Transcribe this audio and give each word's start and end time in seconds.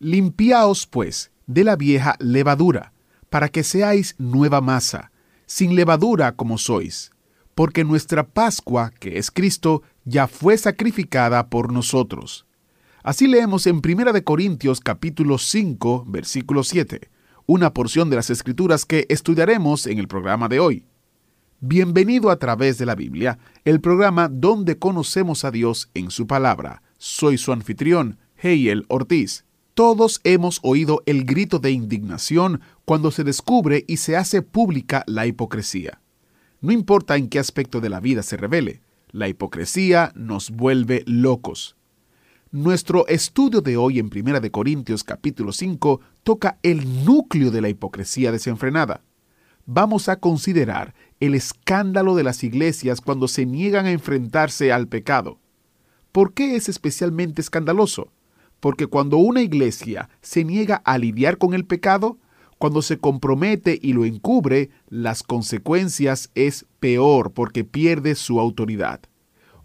Limpiaos, 0.00 0.86
pues, 0.86 1.32
de 1.46 1.64
la 1.64 1.74
vieja 1.74 2.14
levadura, 2.20 2.92
para 3.30 3.48
que 3.48 3.64
seáis 3.64 4.14
nueva 4.18 4.60
masa, 4.60 5.10
sin 5.46 5.74
levadura 5.74 6.36
como 6.36 6.56
sois, 6.56 7.10
porque 7.56 7.82
nuestra 7.82 8.28
Pascua, 8.28 8.92
que 9.00 9.18
es 9.18 9.32
Cristo, 9.32 9.82
ya 10.04 10.28
fue 10.28 10.56
sacrificada 10.56 11.48
por 11.48 11.72
nosotros. 11.72 12.46
Así 13.02 13.26
leemos 13.26 13.66
en 13.66 13.80
1 13.84 14.12
de 14.12 14.22
Corintios 14.22 14.78
capítulo 14.78 15.38
5, 15.38 16.04
versículo 16.06 16.62
7, 16.62 17.10
una 17.46 17.74
porción 17.74 18.08
de 18.08 18.16
las 18.16 18.30
escrituras 18.30 18.84
que 18.84 19.04
estudiaremos 19.08 19.88
en 19.88 19.98
el 19.98 20.06
programa 20.06 20.48
de 20.48 20.60
hoy. 20.60 20.84
Bienvenido 21.58 22.30
a 22.30 22.38
través 22.38 22.78
de 22.78 22.86
la 22.86 22.94
Biblia, 22.94 23.40
el 23.64 23.80
programa 23.80 24.28
donde 24.28 24.78
conocemos 24.78 25.44
a 25.44 25.50
Dios 25.50 25.90
en 25.94 26.12
su 26.12 26.28
palabra. 26.28 26.82
Soy 26.98 27.36
su 27.36 27.52
anfitrión, 27.52 28.18
Heiel 28.36 28.84
Ortiz. 28.88 29.47
Todos 29.78 30.20
hemos 30.24 30.58
oído 30.64 31.04
el 31.06 31.22
grito 31.22 31.60
de 31.60 31.70
indignación 31.70 32.62
cuando 32.84 33.12
se 33.12 33.22
descubre 33.22 33.84
y 33.86 33.98
se 33.98 34.16
hace 34.16 34.42
pública 34.42 35.04
la 35.06 35.24
hipocresía. 35.24 36.00
No 36.60 36.72
importa 36.72 37.14
en 37.14 37.28
qué 37.28 37.38
aspecto 37.38 37.80
de 37.80 37.88
la 37.88 38.00
vida 38.00 38.24
se 38.24 38.36
revele, 38.36 38.82
la 39.12 39.28
hipocresía 39.28 40.10
nos 40.16 40.50
vuelve 40.50 41.04
locos. 41.06 41.76
Nuestro 42.50 43.06
estudio 43.06 43.60
de 43.60 43.76
hoy 43.76 44.00
en 44.00 44.10
1 44.12 44.40
de 44.40 44.50
Corintios 44.50 45.04
capítulo 45.04 45.52
5 45.52 46.00
toca 46.24 46.58
el 46.64 47.04
núcleo 47.04 47.52
de 47.52 47.60
la 47.60 47.68
hipocresía 47.68 48.32
desenfrenada. 48.32 49.04
Vamos 49.64 50.08
a 50.08 50.16
considerar 50.16 50.92
el 51.20 51.36
escándalo 51.36 52.16
de 52.16 52.24
las 52.24 52.42
iglesias 52.42 53.00
cuando 53.00 53.28
se 53.28 53.46
niegan 53.46 53.86
a 53.86 53.92
enfrentarse 53.92 54.72
al 54.72 54.88
pecado. 54.88 55.38
¿Por 56.10 56.34
qué 56.34 56.56
es 56.56 56.68
especialmente 56.68 57.40
escandaloso? 57.40 58.10
Porque 58.60 58.86
cuando 58.86 59.18
una 59.18 59.42
iglesia 59.42 60.08
se 60.20 60.44
niega 60.44 60.76
a 60.84 60.98
lidiar 60.98 61.38
con 61.38 61.54
el 61.54 61.64
pecado, 61.64 62.18
cuando 62.58 62.82
se 62.82 62.98
compromete 62.98 63.78
y 63.80 63.92
lo 63.92 64.04
encubre, 64.04 64.70
las 64.88 65.22
consecuencias 65.22 66.30
es 66.34 66.66
peor 66.80 67.32
porque 67.32 67.64
pierde 67.64 68.16
su 68.16 68.40
autoridad. 68.40 69.00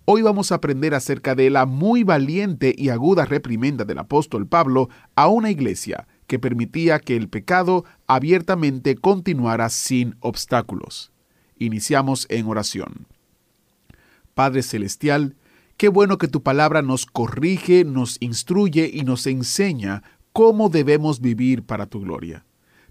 Hoy 0.06 0.22
vamos 0.22 0.52
a 0.52 0.56
aprender 0.56 0.94
acerca 0.94 1.34
de 1.34 1.50
la 1.50 1.66
muy 1.66 2.04
valiente 2.04 2.76
y 2.78 2.90
aguda 2.90 3.26
reprimenda 3.26 3.86
del 3.86 4.00
apóstol 4.00 4.46
Pablo 4.46 4.90
a 5.16 5.28
una 5.28 5.50
iglesia 5.50 6.08
que 6.28 6.40
permitía 6.40 7.00
que 7.00 7.16
el 7.16 7.30
pecado 7.30 7.86
abiertamente 8.06 8.96
continuara 8.96 9.70
sin 9.70 10.16
obstáculos. 10.20 11.12
Iniciamos 11.58 12.28
en 12.30 12.48
oración. 12.48 13.08
Padre 14.34 14.62
Celestial, 14.62 15.36
qué 15.78 15.90
bueno 15.90 16.18
que 16.18 16.28
tu 16.28 16.44
palabra 16.44 16.82
nos 16.82 17.06
corrige, 17.06 17.86
nos 17.86 18.18
instruye 18.20 18.90
y 18.94 19.04
nos 19.04 19.28
enseña 19.28 20.04
cómo 20.32 20.70
debemos 20.70 21.22
vivir 21.22 21.64
para 21.64 21.86
tu 21.86 22.02
gloria. 22.02 22.46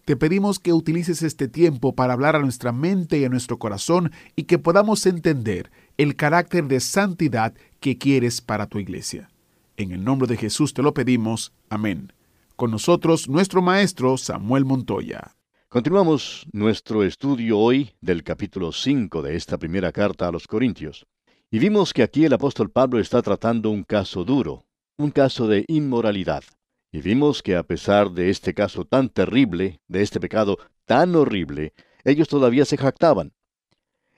Te 0.05 0.17
pedimos 0.17 0.59
que 0.59 0.73
utilices 0.73 1.23
este 1.23 1.47
tiempo 1.47 1.95
para 1.95 2.13
hablar 2.13 2.35
a 2.35 2.41
nuestra 2.41 2.73
mente 2.73 3.19
y 3.19 3.25
a 3.25 3.29
nuestro 3.29 3.59
corazón 3.59 4.11
y 4.35 4.45
que 4.45 4.59
podamos 4.59 5.07
entender 5.07 5.71
el 5.97 6.17
carácter 6.17 6.67
de 6.67 6.81
santidad 6.81 7.55
que 7.79 7.99
quieres 7.99 8.41
para 8.41 8.67
tu 8.67 8.81
iglesia. 8.81 9.31
En 9.77 9.93
el 9.93 10.03
nombre 10.03 10.27
de 10.27 10.37
Jesús 10.37 10.75
te 10.75 10.83
lo 10.83 10.93
pedimos. 10.93 11.53
Amén. 11.71 12.13
Con 12.57 12.73
nosotros 12.73 13.29
nuestro 13.29 13.63
maestro 13.63 14.17
Samuel 14.19 14.65
Montoya. 14.65 15.37
Continuamos 15.69 16.47
nuestro 16.53 17.05
estudio 17.05 17.59
hoy 17.59 17.93
del 18.01 18.25
capítulo 18.25 18.73
5 18.73 19.23
de 19.23 19.37
esta 19.37 19.57
primera 19.57 19.93
carta 19.93 20.29
a 20.29 20.33
los 20.33 20.47
Corintios. 20.47 21.07
Y 21.55 21.59
vimos 21.59 21.93
que 21.93 22.03
aquí 22.03 22.25
el 22.25 22.33
apóstol 22.33 22.71
Pablo 22.71 22.99
está 22.99 23.21
tratando 23.21 23.69
un 23.69 23.85
caso 23.85 24.25
duro, 24.25 24.65
un 24.97 25.11
caso 25.11 25.47
de 25.47 25.67
inmoralidad. 25.69 26.43
Y 26.91 27.03
vimos 27.03 27.43
que 27.43 27.57
a 27.57 27.63
pesar 27.63 28.11
de 28.13 28.31
este 28.31 28.55
caso 28.55 28.87
tan 28.87 29.11
terrible, 29.11 29.79
de 29.87 30.01
este 30.01 30.19
pecado 30.19 30.57
tan 30.87 31.15
horrible, 31.15 31.75
ellos 32.05 32.29
todavía 32.29 32.65
se 32.65 32.79
jactaban. 32.79 33.35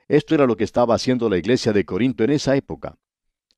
Esto 0.07 0.33
era 0.33 0.45
lo 0.45 0.55
que 0.55 0.63
estaba 0.63 0.95
haciendo 0.95 1.27
la 1.27 1.37
iglesia 1.37 1.73
de 1.73 1.83
Corinto 1.83 2.23
en 2.23 2.29
esa 2.29 2.55
época. 2.55 2.97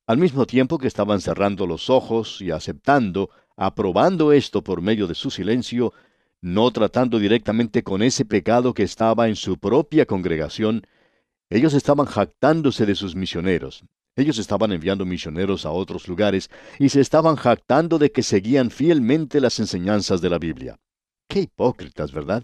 Al 0.08 0.18
mismo 0.18 0.48
tiempo 0.48 0.80
que 0.80 0.88
estaban 0.88 1.22
cerrando 1.22 1.68
los 1.68 1.92
ojos 1.92 2.42
y 2.42 2.50
aceptando, 2.50 3.30
aprobando 3.56 4.34
esto 4.34 4.64
por 4.64 4.82
medio 4.82 5.06
de 5.06 5.14
su 5.14 5.30
silencio, 5.30 5.94
no 6.42 6.72
tratando 6.72 7.20
directamente 7.20 7.84
con 7.84 8.02
ese 8.02 8.26
pecado 8.26 8.74
que 8.74 8.82
estaba 8.82 9.28
en 9.28 9.36
su 9.36 9.60
propia 9.60 10.08
congregación, 10.08 10.82
ellos 11.50 11.74
estaban 11.74 12.06
jactándose 12.06 12.86
de 12.86 12.96
sus 12.96 13.16
misioneros, 13.16 13.84
ellos 14.18 14.40
estaban 14.40 14.72
enviando 14.72 15.06
misioneros 15.06 15.66
a 15.68 15.72
otros 15.72 16.08
lugares 16.08 16.50
y 16.80 16.90
se 16.90 17.02
estaban 17.02 17.36
jactando 17.36 18.00
de 18.00 18.12
que 18.12 18.24
seguían 18.24 18.72
fielmente 18.72 19.40
las 19.40 19.60
enseñanzas 19.60 20.22
de 20.22 20.30
la 20.32 20.40
Biblia. 20.40 20.80
Qué 21.30 21.42
hipócritas, 21.42 22.12
¿verdad? 22.12 22.44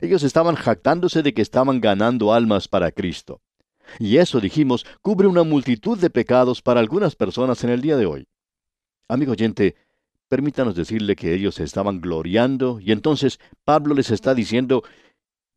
Ellos 0.00 0.22
estaban 0.22 0.54
jactándose 0.54 1.24
de 1.24 1.34
que 1.34 1.42
estaban 1.42 1.80
ganando 1.80 2.32
almas 2.32 2.68
para 2.68 2.92
Cristo. 2.92 3.40
Y 3.98 4.18
eso, 4.18 4.40
dijimos, 4.40 4.86
cubre 5.02 5.26
una 5.26 5.42
multitud 5.42 5.98
de 5.98 6.10
pecados 6.10 6.62
para 6.62 6.78
algunas 6.78 7.16
personas 7.16 7.64
en 7.64 7.70
el 7.70 7.80
día 7.80 7.96
de 7.96 8.06
hoy. 8.06 8.28
Amigo 9.08 9.32
oyente, 9.32 9.74
permítanos 10.28 10.76
decirle 10.76 11.16
que 11.16 11.34
ellos 11.34 11.58
estaban 11.58 12.00
gloriando 12.00 12.78
y 12.80 12.92
entonces 12.92 13.40
Pablo 13.64 13.94
les 13.94 14.10
está 14.10 14.32
diciendo 14.32 14.84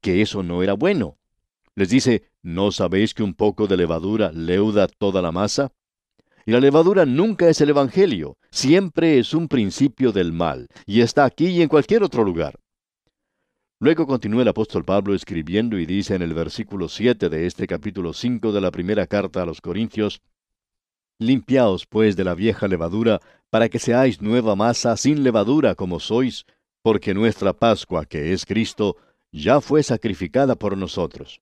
que 0.02 0.24
eso 0.24 0.42
no 0.42 0.64
era 0.64 0.74
bueno. 0.74 1.18
Les 1.78 1.90
dice, 1.90 2.24
¿no 2.42 2.72
sabéis 2.72 3.14
que 3.14 3.22
un 3.22 3.36
poco 3.36 3.68
de 3.68 3.78
levadura 3.78 4.32
leuda 4.32 4.88
toda 4.88 5.22
la 5.22 5.32
masa? 5.32 5.72
Y 6.44 6.52
la 6.52 6.60
levadura 6.60 7.06
nunca 7.06 7.50
es 7.50 7.62
el 7.62 7.70
Evangelio, 7.70 8.40
siempre 8.50 9.20
es 9.20 9.36
un 9.36 9.48
principio 9.48 10.12
del 10.12 10.34
mal, 10.34 10.70
y 10.88 11.02
está 11.02 11.24
aquí 11.24 11.50
y 11.50 11.62
en 11.62 11.70
cualquier 11.70 12.02
otro 12.02 12.24
lugar. 12.24 12.60
Luego 13.80 14.08
continúa 14.08 14.42
el 14.42 14.48
apóstol 14.48 14.86
Pablo 14.86 15.14
escribiendo 15.14 15.78
y 15.78 15.86
dice 15.86 16.16
en 16.16 16.24
el 16.24 16.34
versículo 16.34 16.90
7 16.90 17.30
de 17.30 17.46
este 17.46 17.68
capítulo 17.68 18.12
5 18.12 18.52
de 18.52 18.62
la 18.62 18.72
primera 18.72 19.06
carta 19.06 19.44
a 19.44 19.46
los 19.46 19.62
Corintios, 19.62 20.24
Limpiaos 21.20 21.86
pues 21.86 22.16
de 22.16 22.24
la 22.24 22.34
vieja 22.34 22.68
levadura, 22.68 23.20
para 23.52 23.70
que 23.70 23.78
seáis 23.78 24.20
nueva 24.20 24.56
masa 24.56 24.98
sin 24.98 25.22
levadura 25.22 25.76
como 25.76 26.00
sois, 26.00 26.48
porque 26.82 27.14
nuestra 27.14 27.54
Pascua, 27.54 28.04
que 28.08 28.34
es 28.34 28.48
Cristo, 28.48 28.98
ya 29.32 29.62
fue 29.62 29.84
sacrificada 29.84 30.56
por 30.56 30.76
nosotros. 30.76 31.40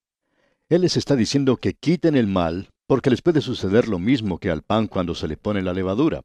Él 0.67 0.81
les 0.81 0.97
está 0.97 1.15
diciendo 1.15 1.57
que 1.57 1.75
quiten 1.75 2.15
el 2.15 2.25
mal, 2.25 2.69
porque 2.87 3.11
les 3.11 3.21
puede 3.21 3.41
suceder 3.41 3.87
lo 3.87 3.99
mismo 3.99 4.39
que 4.39 4.49
al 4.49 4.63
pan 4.63 4.87
cuando 4.87 5.13
se 5.13 5.27
le 5.27 5.37
pone 5.37 5.61
la 5.61 5.73
levadura. 5.73 6.21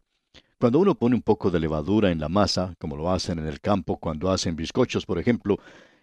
Cuando 0.59 0.79
uno 0.79 0.95
pone 0.95 1.15
un 1.15 1.21
poco 1.21 1.51
de 1.51 1.61
levadura 1.61 2.11
en 2.11 2.21
la 2.21 2.31
masa, 2.31 2.75
como 2.79 2.97
lo 2.97 3.11
hacen 3.11 3.39
en 3.39 3.47
el 3.47 3.61
campo 3.61 3.99
cuando 3.99 4.31
hacen 4.31 4.57
bizcochos, 4.57 5.05
por 5.05 5.19
ejemplo, 5.19 5.59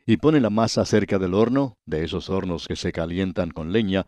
y 0.06 0.18
pone 0.18 0.40
la 0.40 0.52
masa 0.52 0.86
cerca 0.86 1.18
del 1.18 1.34
horno, 1.34 1.78
de 1.88 2.04
esos 2.04 2.30
hornos 2.30 2.68
que 2.68 2.76
se 2.76 2.92
calientan 2.92 3.50
con 3.50 3.72
leña, 3.72 4.06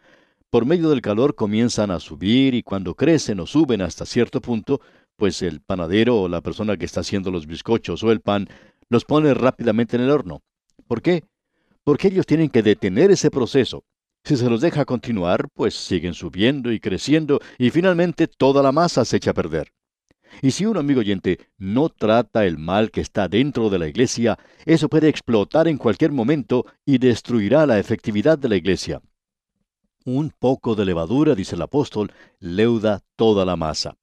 por 0.51 0.63
medio 0.63 0.91
del 0.91 1.01
calor 1.01 1.33
comienzan 1.33 1.89
a 1.89 1.99
subir 1.99 2.53
y 2.53 2.61
cuando 2.61 2.93
crecen 2.93 3.39
o 3.39 3.47
suben 3.47 3.81
hasta 3.81 4.05
cierto 4.05 4.41
punto, 4.41 4.79
pues 5.15 5.41
el 5.41 5.59
panadero 5.61 6.21
o 6.21 6.27
la 6.27 6.41
persona 6.41 6.77
que 6.77 6.85
está 6.85 6.99
haciendo 6.99 7.31
los 7.31 7.47
bizcochos 7.47 8.03
o 8.03 8.11
el 8.11 8.21
pan 8.21 8.47
los 8.89 9.05
pone 9.05 9.33
rápidamente 9.33 9.95
en 9.95 10.03
el 10.03 10.11
horno. 10.11 10.43
¿Por 10.87 11.01
qué? 11.01 11.23
Porque 11.83 12.09
ellos 12.09 12.27
tienen 12.27 12.49
que 12.49 12.61
detener 12.61 13.09
ese 13.09 13.31
proceso. 13.31 13.83
Si 14.23 14.37
se 14.37 14.49
los 14.49 14.61
deja 14.61 14.85
continuar, 14.85 15.49
pues 15.53 15.73
siguen 15.73 16.13
subiendo 16.13 16.71
y 16.71 16.79
creciendo 16.79 17.39
y 17.57 17.69
finalmente 17.71 18.27
toda 18.27 18.61
la 18.61 18.71
masa 18.71 19.05
se 19.05 19.17
echa 19.17 19.31
a 19.31 19.33
perder. 19.33 19.71
Y 20.41 20.51
si 20.51 20.65
un 20.65 20.77
amigo 20.77 20.99
oyente 20.99 21.39
no 21.57 21.89
trata 21.89 22.45
el 22.45 22.57
mal 22.57 22.91
que 22.91 23.01
está 23.01 23.27
dentro 23.27 23.69
de 23.69 23.79
la 23.79 23.87
iglesia, 23.87 24.37
eso 24.65 24.87
puede 24.87 25.09
explotar 25.09 25.67
en 25.67 25.77
cualquier 25.77 26.11
momento 26.11 26.65
y 26.85 26.99
destruirá 26.99 27.65
la 27.65 27.79
efectividad 27.79 28.37
de 28.37 28.49
la 28.49 28.55
iglesia. 28.55 29.01
Un 30.05 30.31
poco 30.37 30.75
de 30.75 30.85
levadura, 30.85 31.33
dice 31.33 31.55
el 31.55 31.61
apóstol, 31.61 32.11
leuda 32.39 33.01
toda 33.15 33.45
la 33.45 33.55
masa. 33.55 33.97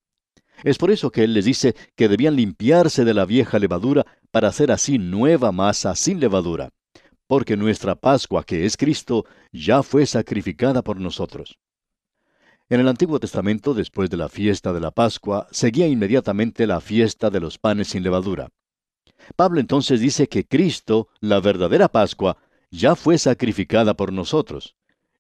Es 0.65 0.79
por 0.79 0.91
eso 0.91 1.11
que 1.11 1.25
él 1.25 1.35
les 1.35 1.45
dice 1.45 1.77
que 1.95 2.09
debían 2.09 2.35
limpiarse 2.35 3.05
de 3.05 3.15
la 3.15 3.27
vieja 3.27 3.59
levadura 3.59 4.05
para 4.31 4.49
hacer 4.49 4.73
así 4.73 4.99
nueva 4.99 5.53
masa 5.53 5.95
sin 5.95 6.19
levadura 6.19 6.71
porque 7.26 7.56
nuestra 7.56 7.94
Pascua, 7.94 8.44
que 8.44 8.64
es 8.64 8.76
Cristo, 8.76 9.25
ya 9.52 9.82
fue 9.82 10.06
sacrificada 10.06 10.82
por 10.82 11.00
nosotros. 11.00 11.58
En 12.69 12.81
el 12.81 12.88
Antiguo 12.88 13.20
Testamento, 13.20 13.75
después 13.75 14.11
de 14.11 14.17
la 14.17 14.28
fiesta 14.28 14.73
de 14.73 14.81
la 14.81 14.90
Pascua, 14.90 15.46
seguía 15.50 15.87
inmediatamente 15.87 16.67
la 16.67 16.81
fiesta 16.81 17.31
de 17.31 17.40
los 17.40 17.58
panes 17.58 17.88
sin 17.88 18.02
levadura. 18.02 18.49
Pablo 19.37 19.61
entonces 19.61 20.00
dice 20.00 20.28
que 20.28 20.44
Cristo, 20.44 21.08
la 21.20 21.40
verdadera 21.40 21.88
Pascua, 21.88 22.38
ya 22.70 22.96
fue 22.96 23.19
sacrificada 23.19 23.94
por 23.94 24.12
nosotros. 24.12 24.75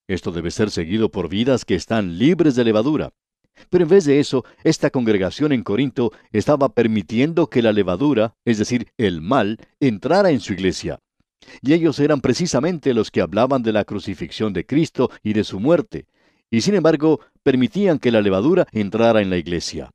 Esto 0.08 0.32
debe 0.32 0.50
ser 0.50 0.70
seguido 0.70 1.10
por 1.10 1.28
vidas 1.28 1.64
que 1.64 1.74
están 1.74 2.18
libres 2.18 2.54
de 2.54 2.64
levadura. 2.64 3.12
Pero 3.70 3.84
en 3.84 3.90
vez 3.90 4.04
de 4.04 4.20
eso, 4.20 4.44
esta 4.64 4.90
congregación 4.90 5.52
en 5.52 5.62
Corinto 5.62 6.12
estaba 6.32 6.68
permitiendo 6.68 7.48
que 7.48 7.62
la 7.62 7.72
levadura, 7.72 8.34
es 8.44 8.58
decir, 8.58 8.88
el 8.98 9.20
mal, 9.20 9.58
entrara 9.80 10.30
en 10.30 10.40
su 10.40 10.52
iglesia. 10.52 11.00
Y 11.62 11.72
ellos 11.72 11.98
eran 11.98 12.20
precisamente 12.20 12.94
los 12.94 13.10
que 13.10 13.20
hablaban 13.20 13.62
de 13.62 13.72
la 13.72 13.84
crucifixión 13.84 14.52
de 14.52 14.66
Cristo 14.66 15.10
y 15.22 15.32
de 15.32 15.44
su 15.44 15.60
muerte, 15.60 16.06
y 16.50 16.60
sin 16.60 16.74
embargo 16.74 17.20
permitían 17.42 17.98
que 17.98 18.10
la 18.10 18.20
levadura 18.20 18.66
entrara 18.72 19.20
en 19.20 19.30
la 19.30 19.36
iglesia. 19.36 19.90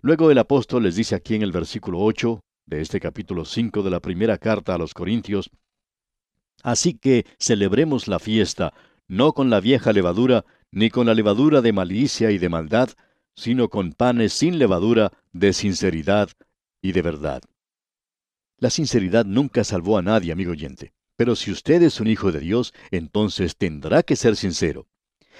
Luego 0.00 0.30
el 0.30 0.38
apóstol 0.38 0.82
les 0.84 0.96
dice 0.96 1.14
aquí 1.14 1.34
en 1.34 1.42
el 1.42 1.52
versículo 1.52 2.00
8 2.00 2.40
de 2.66 2.80
este 2.80 3.00
capítulo 3.00 3.44
5 3.44 3.82
de 3.82 3.90
la 3.90 4.00
primera 4.00 4.38
carta 4.38 4.74
a 4.74 4.78
los 4.78 4.94
Corintios, 4.94 5.50
Así 6.62 6.94
que 6.94 7.26
celebremos 7.38 8.08
la 8.08 8.18
fiesta, 8.18 8.72
no 9.08 9.32
con 9.32 9.50
la 9.50 9.60
vieja 9.60 9.92
levadura, 9.92 10.44
ni 10.70 10.90
con 10.90 11.06
la 11.06 11.14
levadura 11.14 11.60
de 11.60 11.72
malicia 11.72 12.30
y 12.30 12.38
de 12.38 12.48
maldad, 12.48 12.90
sino 13.34 13.68
con 13.68 13.92
panes 13.92 14.32
sin 14.32 14.58
levadura, 14.58 15.12
de 15.32 15.52
sinceridad 15.52 16.30
y 16.80 16.92
de 16.92 17.02
verdad. 17.02 17.42
La 18.62 18.70
sinceridad 18.70 19.24
nunca 19.24 19.64
salvó 19.64 19.98
a 19.98 20.02
nadie, 20.02 20.30
amigo 20.30 20.52
oyente. 20.52 20.92
Pero 21.16 21.34
si 21.34 21.50
usted 21.50 21.82
es 21.82 21.98
un 21.98 22.06
hijo 22.06 22.30
de 22.30 22.38
Dios, 22.38 22.72
entonces 22.92 23.56
tendrá 23.56 24.04
que 24.04 24.14
ser 24.14 24.36
sincero. 24.36 24.86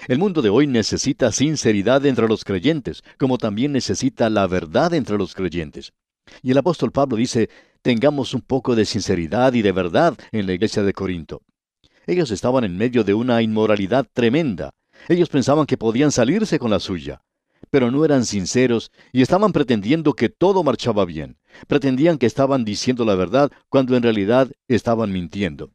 El 0.09 0.19
mundo 0.19 0.41
de 0.41 0.49
hoy 0.49 0.67
necesita 0.67 1.31
sinceridad 1.31 2.05
entre 2.05 2.27
los 2.27 2.43
creyentes, 2.43 3.01
como 3.17 3.37
también 3.37 3.71
necesita 3.71 4.29
la 4.29 4.45
verdad 4.47 4.93
entre 4.93 5.17
los 5.17 5.35
creyentes. 5.35 5.93
Y 6.41 6.51
el 6.51 6.57
apóstol 6.57 6.91
Pablo 6.91 7.15
dice, 7.15 7.49
tengamos 7.81 8.33
un 8.33 8.41
poco 8.41 8.75
de 8.75 8.83
sinceridad 8.83 9.53
y 9.53 9.61
de 9.61 9.71
verdad 9.71 10.17
en 10.33 10.45
la 10.45 10.51
iglesia 10.51 10.83
de 10.83 10.91
Corinto. 10.91 11.43
Ellos 12.05 12.29
estaban 12.29 12.65
en 12.65 12.75
medio 12.75 13.05
de 13.05 13.13
una 13.13 13.41
inmoralidad 13.41 14.05
tremenda. 14.11 14.71
Ellos 15.07 15.29
pensaban 15.29 15.65
que 15.65 15.77
podían 15.77 16.11
salirse 16.11 16.59
con 16.59 16.71
la 16.71 16.81
suya, 16.81 17.21
pero 17.73 17.89
no 17.89 18.05
eran 18.05 18.23
sinceros 18.23 18.91
y 19.11 19.23
estaban 19.23 19.51
pretendiendo 19.51 20.13
que 20.13 20.29
todo 20.29 20.63
marchaba 20.63 21.05
bien. 21.05 21.39
Pretendían 21.65 22.19
que 22.19 22.27
estaban 22.27 22.65
diciendo 22.65 23.03
la 23.03 23.15
verdad 23.15 23.51
cuando 23.67 23.97
en 23.97 24.03
realidad 24.03 24.51
estaban 24.67 25.11
mintiendo. 25.11 25.71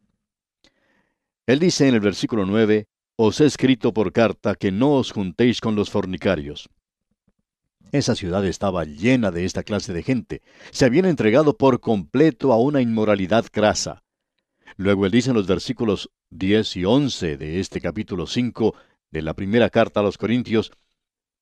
Él 1.45 1.59
dice 1.59 1.89
en 1.89 1.95
el 1.95 1.99
versículo 1.99 2.45
9, 2.45 2.87
Os 3.17 3.41
he 3.41 3.45
escrito 3.45 3.93
por 3.93 4.13
carta 4.13 4.55
que 4.55 4.71
no 4.71 4.93
os 4.93 5.11
juntéis 5.11 5.59
con 5.59 5.75
los 5.75 5.89
fornicarios. 5.89 6.69
Esa 7.91 8.15
ciudad 8.15 8.45
estaba 8.45 8.85
llena 8.85 9.29
de 9.29 9.43
esta 9.43 9.63
clase 9.63 9.91
de 9.91 10.01
gente. 10.01 10.41
Se 10.71 10.85
habían 10.85 11.03
entregado 11.03 11.57
por 11.57 11.81
completo 11.81 12.53
a 12.53 12.61
una 12.61 12.79
inmoralidad 12.79 13.43
crasa. 13.51 14.03
Luego 14.77 15.05
él 15.05 15.11
dice 15.11 15.31
en 15.31 15.35
los 15.35 15.47
versículos 15.47 16.09
10 16.29 16.77
y 16.77 16.85
11 16.85 17.35
de 17.35 17.59
este 17.59 17.81
capítulo 17.81 18.25
5 18.25 18.73
de 19.11 19.21
la 19.21 19.33
primera 19.33 19.69
carta 19.69 19.99
a 19.99 20.03
los 20.03 20.17
Corintios, 20.17 20.71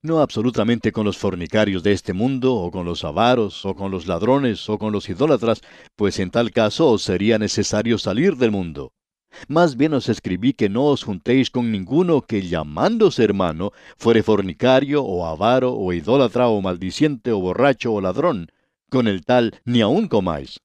no 0.02 0.20
absolutamente 0.20 0.92
con 0.92 1.06
los 1.06 1.18
fornicarios 1.18 1.84
de 1.84 1.92
este 1.92 2.14
mundo, 2.14 2.56
o 2.56 2.72
con 2.72 2.86
los 2.86 3.04
avaros, 3.04 3.66
o 3.66 3.76
con 3.76 3.92
los 3.92 4.08
ladrones, 4.08 4.70
o 4.70 4.78
con 4.78 4.92
los 4.92 5.10
idólatras, 5.10 5.62
pues 5.96 6.20
en 6.20 6.32
tal 6.32 6.52
caso 6.52 6.90
os 6.90 7.04
sería 7.04 7.38
necesario 7.38 7.98
salir 7.98 8.38
del 8.38 8.52
mundo. 8.52 8.94
Más 9.48 9.76
bien 9.76 9.94
os 9.94 10.10
escribí 10.10 10.54
que 10.54 10.70
no 10.70 10.86
os 10.86 11.04
juntéis 11.04 11.50
con 11.50 11.72
ninguno 11.72 12.22
que 12.22 12.48
llamándose 12.48 13.24
hermano 13.24 13.72
fuere 13.98 14.24
fornicario, 14.24 15.04
o 15.04 15.26
avaro, 15.26 15.74
o 15.74 15.94
idólatra, 15.94 16.48
o 16.48 16.62
maldiciente, 16.62 17.32
o 17.32 17.40
borracho, 17.40 17.94
o 17.94 18.02
ladrón. 18.02 18.52
Con 18.90 19.08
el 19.08 19.26
tal 19.26 19.60
ni 19.66 19.82
aun 19.82 20.08
comáis. 20.08 20.60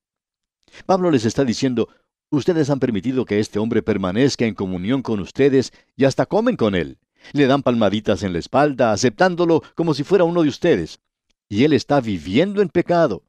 Pablo 0.86 1.10
les 1.10 1.24
está 1.24 1.44
diciendo, 1.44 1.88
ustedes 2.30 2.70
han 2.70 2.78
permitido 2.78 3.24
que 3.24 3.40
este 3.40 3.58
hombre 3.58 3.82
permanezca 3.82 4.46
en 4.46 4.54
comunión 4.54 5.02
con 5.02 5.20
ustedes 5.20 5.72
y 5.96 6.04
hasta 6.04 6.26
comen 6.26 6.56
con 6.56 6.74
él. 6.74 6.98
Le 7.32 7.46
dan 7.46 7.62
palmaditas 7.62 8.22
en 8.22 8.32
la 8.32 8.38
espalda, 8.38 8.92
aceptándolo 8.92 9.62
como 9.74 9.94
si 9.94 10.04
fuera 10.04 10.24
uno 10.24 10.42
de 10.42 10.48
ustedes. 10.48 11.00
Y 11.48 11.64
él 11.64 11.72
está 11.72 12.00
viviendo 12.00 12.62
en 12.62 12.68
pecado. 12.68 13.22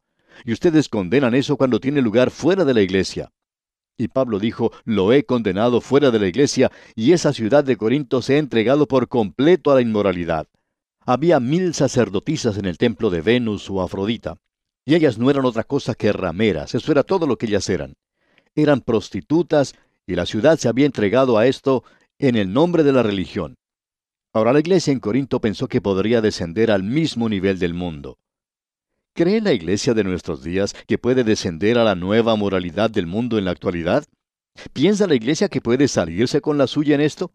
Y 0.45 0.53
ustedes 0.53 0.89
condenan 0.89 1.35
eso 1.35 1.57
cuando 1.57 1.79
tiene 1.79 2.01
lugar 2.01 2.31
fuera 2.31 2.65
de 2.65 2.73
la 2.73 2.81
iglesia. 2.81 3.31
Y 3.97 4.07
Pablo 4.07 4.39
dijo, 4.39 4.71
lo 4.85 5.13
he 5.13 5.23
condenado 5.23 5.79
fuera 5.79 6.09
de 6.09 6.19
la 6.19 6.27
iglesia, 6.27 6.71
y 6.95 7.11
esa 7.11 7.31
ciudad 7.31 7.63
de 7.63 7.77
Corinto 7.77 8.21
se 8.21 8.35
ha 8.35 8.39
entregado 8.39 8.87
por 8.87 9.07
completo 9.07 9.71
a 9.71 9.75
la 9.75 9.81
inmoralidad. 9.81 10.47
Había 11.05 11.39
mil 11.39 11.73
sacerdotisas 11.73 12.57
en 12.57 12.65
el 12.65 12.77
templo 12.77 13.09
de 13.09 13.21
Venus 13.21 13.69
o 13.69 13.81
Afrodita, 13.81 14.37
y 14.85 14.95
ellas 14.95 15.17
no 15.17 15.29
eran 15.29 15.45
otra 15.45 15.63
cosa 15.63 15.93
que 15.93 16.11
rameras, 16.11 16.73
eso 16.73 16.91
era 16.91 17.03
todo 17.03 17.27
lo 17.27 17.37
que 17.37 17.45
ellas 17.45 17.69
eran. 17.69 17.93
Eran 18.55 18.81
prostitutas, 18.81 19.75
y 20.07 20.15
la 20.15 20.25
ciudad 20.25 20.57
se 20.57 20.67
había 20.67 20.85
entregado 20.85 21.37
a 21.37 21.45
esto 21.45 21.83
en 22.17 22.35
el 22.35 22.51
nombre 22.51 22.83
de 22.83 22.93
la 22.93 23.03
religión. 23.03 23.57
Ahora 24.35 24.51
la 24.51 24.59
iglesia 24.59 24.91
en 24.91 24.99
Corinto 24.99 25.39
pensó 25.39 25.67
que 25.67 25.79
podría 25.79 26.19
descender 26.19 26.71
al 26.71 26.81
mismo 26.81 27.29
nivel 27.29 27.59
del 27.59 27.75
mundo. 27.75 28.17
¿Cree 29.13 29.41
la 29.41 29.53
iglesia 29.53 29.93
de 29.93 30.03
nuestros 30.03 30.43
días 30.43 30.73
que 30.87 30.97
puede 30.97 31.23
descender 31.23 31.77
a 31.77 31.83
la 31.83 31.93
nueva 31.93 32.35
moralidad 32.35 32.89
del 32.89 33.05
mundo 33.05 33.37
en 33.37 33.45
la 33.45 33.51
actualidad? 33.51 34.05
¿Piensa 34.73 35.05
la 35.05 35.13
iglesia 35.13 35.49
que 35.49 35.61
puede 35.61 35.87
salirse 35.87 36.41
con 36.41 36.57
la 36.57 36.65
suya 36.65 36.95
en 36.95 37.01
esto? 37.01 37.31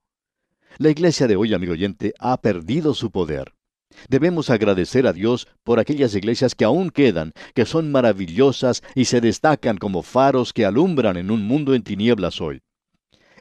La 0.79 0.91
iglesia 0.91 1.29
de 1.29 1.37
hoy, 1.37 1.55
amigo 1.55 1.73
oyente, 1.73 2.15
ha 2.19 2.37
perdido 2.41 2.95
su 2.95 3.13
poder. 3.13 3.55
Debemos 4.09 4.51
agradecer 4.51 5.07
a 5.07 5.13
Dios 5.13 5.47
por 5.63 5.79
aquellas 5.79 6.17
iglesias 6.17 6.57
que 6.57 6.65
aún 6.65 6.91
quedan, 6.91 7.33
que 7.55 7.65
son 7.65 7.93
maravillosas 7.93 8.83
y 8.97 9.05
se 9.05 9.21
destacan 9.21 9.79
como 9.79 10.03
faros 10.03 10.53
que 10.53 10.65
alumbran 10.65 11.17
en 11.17 11.31
un 11.31 11.47
mundo 11.47 11.75
en 11.75 11.85
tinieblas 11.85 12.41
hoy. 12.41 12.61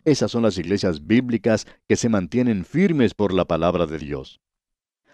Esas 0.07 0.31
son 0.31 0.43
las 0.43 0.57
iglesias 0.57 1.05
bíblicas 1.05 1.67
que 1.85 1.97
se 1.97 2.07
mantienen 2.07 2.63
firmes 2.63 3.13
por 3.13 3.33
la 3.33 3.43
palabra 3.43 3.85
de 3.87 3.99
Dios. 3.99 4.39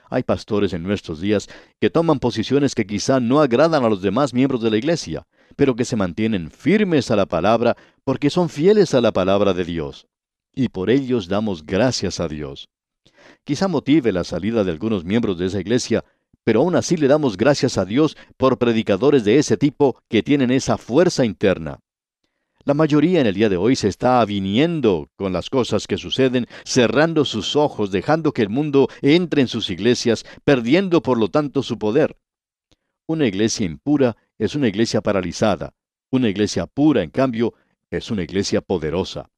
Hay 0.07 0.21
pastores 0.21 0.71
en 0.71 0.83
nuestros 0.83 1.19
días 1.19 1.49
que 1.81 1.89
toman 1.89 2.19
posiciones 2.19 2.75
que 2.75 2.85
quizá 2.85 3.19
no 3.19 3.41
agradan 3.41 3.83
a 3.83 3.89
los 3.89 4.03
demás 4.03 4.35
miembros 4.35 4.61
de 4.61 4.69
la 4.69 4.77
iglesia, 4.77 5.25
pero 5.55 5.75
que 5.75 5.83
se 5.83 5.95
mantienen 5.95 6.51
firmes 6.51 7.09
a 7.09 7.15
la 7.15 7.25
palabra 7.25 7.75
porque 8.03 8.29
son 8.29 8.49
fieles 8.49 8.93
a 8.93 9.01
la 9.01 9.11
palabra 9.11 9.55
de 9.55 9.65
Dios. 9.65 10.05
Y 10.53 10.69
por 10.69 10.91
ellos 10.91 11.27
damos 11.27 11.65
gracias 11.65 12.19
a 12.19 12.27
Dios. 12.27 12.69
Quizá 13.43 13.67
motive 13.67 14.11
la 14.11 14.23
salida 14.23 14.63
de 14.63 14.69
algunos 14.69 15.03
miembros 15.05 15.39
de 15.39 15.47
esa 15.47 15.59
iglesia, 15.59 16.05
pero 16.43 16.59
aún 16.59 16.75
así 16.75 16.97
le 16.97 17.07
damos 17.07 17.35
gracias 17.35 17.79
a 17.79 17.85
Dios 17.85 18.15
por 18.37 18.59
predicadores 18.59 19.23
de 19.23 19.39
ese 19.39 19.57
tipo 19.57 19.99
que 20.07 20.21
tienen 20.21 20.51
esa 20.51 20.77
fuerza 20.77 21.25
interna. 21.25 21.79
La 22.65 22.73
mayoría 22.73 23.19
en 23.19 23.27
el 23.27 23.33
día 23.33 23.49
de 23.49 23.57
hoy 23.57 23.75
se 23.75 23.89
está 23.89 24.21
aviniendo 24.21 25.09
con 25.17 25.33
las 25.33 25.49
cosas 25.49 25.85
que 25.85 25.97
suceden, 25.97 26.47
cerrando 26.63 27.25
sus 27.25 27.57
ojos, 27.57 27.91
dejando 27.91 28.31
que 28.31 28.41
el 28.41 28.49
mundo 28.49 28.87
entre 29.01 29.41
en 29.41 29.49
sus 29.49 29.69
iglesias, 29.69 30.23
perdiendo 30.45 31.01
por 31.01 31.17
lo 31.17 31.27
tanto 31.27 31.61
su 31.61 31.77
poder. 31.77 32.15
Una 33.05 33.27
iglesia 33.27 33.65
impura 33.65 34.15
es 34.37 34.55
una 34.55 34.69
iglesia 34.69 35.01
paralizada. 35.01 35.73
Una 36.09 36.29
iglesia 36.29 36.65
pura, 36.65 37.03
en 37.03 37.09
cambio, 37.09 37.53
es 37.89 38.09
una 38.11 38.23
iglesia 38.23 38.61
poderosa. 38.61 39.29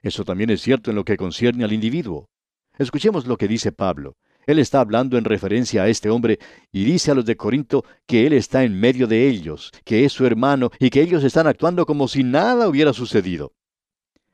Eso 0.00 0.24
también 0.24 0.48
es 0.48 0.62
cierto 0.62 0.88
en 0.88 0.96
lo 0.96 1.04
que 1.04 1.18
concierne 1.18 1.62
al 1.62 1.74
individuo. 1.74 2.30
Escuchemos 2.78 3.26
lo 3.26 3.36
que 3.36 3.48
dice 3.48 3.70
Pablo. 3.70 4.16
Él 4.46 4.60
está 4.60 4.80
hablando 4.80 5.18
en 5.18 5.24
referencia 5.24 5.82
a 5.82 5.88
este 5.88 6.08
hombre 6.08 6.38
y 6.70 6.84
dice 6.84 7.10
a 7.10 7.14
los 7.14 7.24
de 7.24 7.36
Corinto 7.36 7.84
que 8.06 8.26
él 8.26 8.32
está 8.32 8.62
en 8.62 8.78
medio 8.78 9.08
de 9.08 9.28
ellos, 9.28 9.72
que 9.84 10.04
es 10.04 10.12
su 10.12 10.24
hermano 10.24 10.70
y 10.78 10.90
que 10.90 11.02
ellos 11.02 11.24
están 11.24 11.48
actuando 11.48 11.84
como 11.84 12.06
si 12.06 12.22
nada 12.22 12.68
hubiera 12.68 12.92
sucedido. 12.92 13.52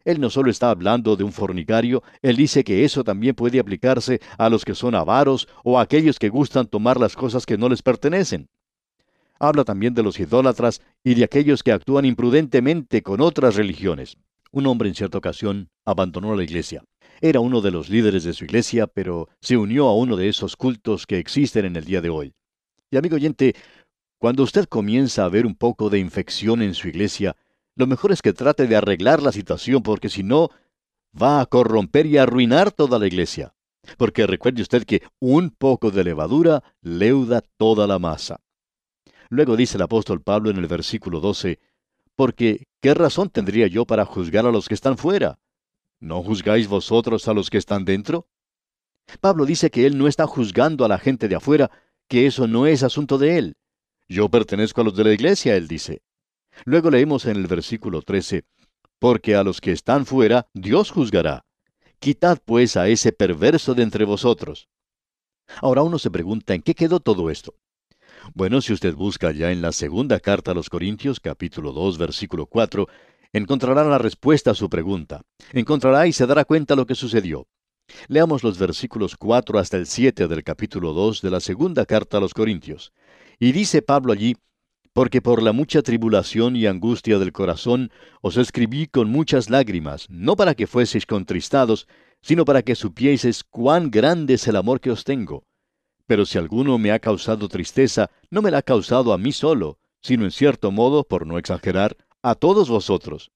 Él 0.04 0.20
no 0.20 0.28
solo 0.28 0.50
está 0.50 0.68
hablando 0.68 1.16
de 1.16 1.24
un 1.24 1.32
fornicario, 1.32 2.02
él 2.20 2.36
dice 2.36 2.62
que 2.62 2.84
eso 2.84 3.04
también 3.04 3.34
puede 3.34 3.58
aplicarse 3.58 4.20
a 4.36 4.50
los 4.50 4.64
que 4.64 4.74
son 4.74 4.94
avaros 4.94 5.48
o 5.64 5.78
a 5.78 5.82
aquellos 5.82 6.18
que 6.18 6.28
gustan 6.28 6.66
tomar 6.66 7.00
las 7.00 7.16
cosas 7.16 7.46
que 7.46 7.56
no 7.56 7.68
les 7.68 7.82
pertenecen. 7.82 8.48
Habla 9.38 9.64
también 9.64 9.94
de 9.94 10.02
los 10.02 10.20
idólatras 10.20 10.82
y 11.02 11.14
de 11.14 11.24
aquellos 11.24 11.62
que 11.62 11.72
actúan 11.72 12.04
imprudentemente 12.04 13.02
con 13.02 13.20
otras 13.20 13.56
religiones. 13.56 14.18
Un 14.50 14.66
hombre 14.66 14.88
en 14.88 14.94
cierta 14.94 15.18
ocasión 15.18 15.70
abandonó 15.84 16.36
la 16.36 16.44
iglesia. 16.44 16.84
Era 17.24 17.38
uno 17.38 17.60
de 17.60 17.70
los 17.70 17.88
líderes 17.88 18.24
de 18.24 18.32
su 18.32 18.44
iglesia, 18.44 18.88
pero 18.88 19.28
se 19.40 19.56
unió 19.56 19.86
a 19.86 19.94
uno 19.94 20.16
de 20.16 20.28
esos 20.28 20.56
cultos 20.56 21.06
que 21.06 21.18
existen 21.18 21.64
en 21.64 21.76
el 21.76 21.84
día 21.84 22.00
de 22.00 22.08
hoy. 22.08 22.34
Y 22.90 22.96
amigo 22.96 23.14
oyente, 23.14 23.54
cuando 24.18 24.42
usted 24.42 24.64
comienza 24.64 25.24
a 25.24 25.28
ver 25.28 25.46
un 25.46 25.54
poco 25.54 25.88
de 25.88 26.00
infección 26.00 26.62
en 26.62 26.74
su 26.74 26.88
iglesia, 26.88 27.36
lo 27.76 27.86
mejor 27.86 28.10
es 28.10 28.22
que 28.22 28.32
trate 28.32 28.66
de 28.66 28.74
arreglar 28.74 29.22
la 29.22 29.30
situación, 29.30 29.84
porque 29.84 30.08
si 30.08 30.24
no, 30.24 30.48
va 31.14 31.40
a 31.40 31.46
corromper 31.46 32.06
y 32.06 32.18
arruinar 32.18 32.72
toda 32.72 32.98
la 32.98 33.06
iglesia. 33.06 33.54
Porque 33.98 34.26
recuerde 34.26 34.62
usted 34.62 34.82
que 34.82 35.04
un 35.20 35.50
poco 35.50 35.92
de 35.92 36.02
levadura 36.02 36.64
leuda 36.80 37.40
toda 37.56 37.86
la 37.86 38.00
masa. 38.00 38.40
Luego 39.28 39.56
dice 39.56 39.76
el 39.76 39.82
apóstol 39.82 40.22
Pablo 40.22 40.50
en 40.50 40.56
el 40.56 40.66
versículo 40.66 41.20
12, 41.20 41.60
porque 42.16 42.64
¿qué 42.80 42.94
razón 42.94 43.30
tendría 43.30 43.68
yo 43.68 43.86
para 43.86 44.06
juzgar 44.06 44.44
a 44.44 44.50
los 44.50 44.66
que 44.66 44.74
están 44.74 44.98
fuera? 44.98 45.38
¿No 46.02 46.20
juzgáis 46.20 46.66
vosotros 46.66 47.28
a 47.28 47.32
los 47.32 47.48
que 47.48 47.58
están 47.58 47.84
dentro? 47.84 48.26
Pablo 49.20 49.46
dice 49.46 49.70
que 49.70 49.86
él 49.86 49.96
no 49.96 50.08
está 50.08 50.26
juzgando 50.26 50.84
a 50.84 50.88
la 50.88 50.98
gente 50.98 51.28
de 51.28 51.36
afuera, 51.36 51.70
que 52.08 52.26
eso 52.26 52.48
no 52.48 52.66
es 52.66 52.82
asunto 52.82 53.18
de 53.18 53.38
él. 53.38 53.56
Yo 54.08 54.28
pertenezco 54.28 54.80
a 54.80 54.84
los 54.84 54.96
de 54.96 55.04
la 55.04 55.12
iglesia, 55.12 55.54
él 55.54 55.68
dice. 55.68 56.02
Luego 56.64 56.90
leemos 56.90 57.24
en 57.26 57.36
el 57.36 57.46
versículo 57.46 58.02
13, 58.02 58.44
porque 58.98 59.36
a 59.36 59.44
los 59.44 59.60
que 59.60 59.70
están 59.70 60.04
fuera 60.04 60.48
Dios 60.54 60.90
juzgará. 60.90 61.44
Quitad 62.00 62.40
pues 62.44 62.76
a 62.76 62.88
ese 62.88 63.12
perverso 63.12 63.74
de 63.74 63.84
entre 63.84 64.04
vosotros. 64.04 64.68
Ahora 65.60 65.82
uno 65.82 66.00
se 66.00 66.10
pregunta, 66.10 66.52
¿en 66.52 66.62
qué 66.62 66.74
quedó 66.74 66.98
todo 66.98 67.30
esto? 67.30 67.54
Bueno, 68.34 68.60
si 68.60 68.72
usted 68.72 68.96
busca 68.96 69.30
ya 69.30 69.52
en 69.52 69.62
la 69.62 69.70
segunda 69.70 70.18
carta 70.18 70.50
a 70.50 70.54
los 70.54 70.68
Corintios, 70.68 71.20
capítulo 71.20 71.72
2, 71.72 71.96
versículo 71.96 72.46
4, 72.46 72.88
encontrará 73.32 73.84
la 73.84 73.98
respuesta 73.98 74.50
a 74.50 74.54
su 74.54 74.68
pregunta. 74.68 75.22
Encontrará 75.52 76.06
y 76.06 76.12
se 76.12 76.26
dará 76.26 76.44
cuenta 76.44 76.76
lo 76.76 76.86
que 76.86 76.94
sucedió. 76.94 77.46
Leamos 78.08 78.42
los 78.42 78.58
versículos 78.58 79.16
4 79.16 79.58
hasta 79.58 79.76
el 79.76 79.86
7 79.86 80.28
del 80.28 80.44
capítulo 80.44 80.92
2 80.92 81.22
de 81.22 81.30
la 81.30 81.40
segunda 81.40 81.86
carta 81.86 82.18
a 82.18 82.20
los 82.20 82.34
Corintios. 82.34 82.92
Y 83.38 83.52
dice 83.52 83.82
Pablo 83.82 84.12
allí, 84.12 84.36
porque 84.92 85.22
por 85.22 85.42
la 85.42 85.52
mucha 85.52 85.82
tribulación 85.82 86.54
y 86.54 86.66
angustia 86.66 87.18
del 87.18 87.32
corazón 87.32 87.90
os 88.20 88.36
escribí 88.36 88.86
con 88.86 89.08
muchas 89.08 89.48
lágrimas, 89.48 90.06
no 90.10 90.36
para 90.36 90.54
que 90.54 90.66
fueseis 90.66 91.06
contristados, 91.06 91.86
sino 92.20 92.44
para 92.44 92.62
que 92.62 92.74
supieseis 92.74 93.42
cuán 93.42 93.90
grande 93.90 94.34
es 94.34 94.46
el 94.46 94.56
amor 94.56 94.80
que 94.80 94.90
os 94.90 95.04
tengo. 95.04 95.44
Pero 96.06 96.26
si 96.26 96.38
alguno 96.38 96.78
me 96.78 96.92
ha 96.92 96.98
causado 96.98 97.48
tristeza, 97.48 98.10
no 98.30 98.42
me 98.42 98.50
la 98.50 98.58
ha 98.58 98.62
causado 98.62 99.12
a 99.12 99.18
mí 99.18 99.32
solo, 99.32 99.78
sino 100.02 100.24
en 100.24 100.30
cierto 100.30 100.70
modo, 100.70 101.04
por 101.04 101.26
no 101.26 101.38
exagerar, 101.38 101.96
a 102.22 102.34
todos 102.34 102.68
vosotros. 102.68 103.30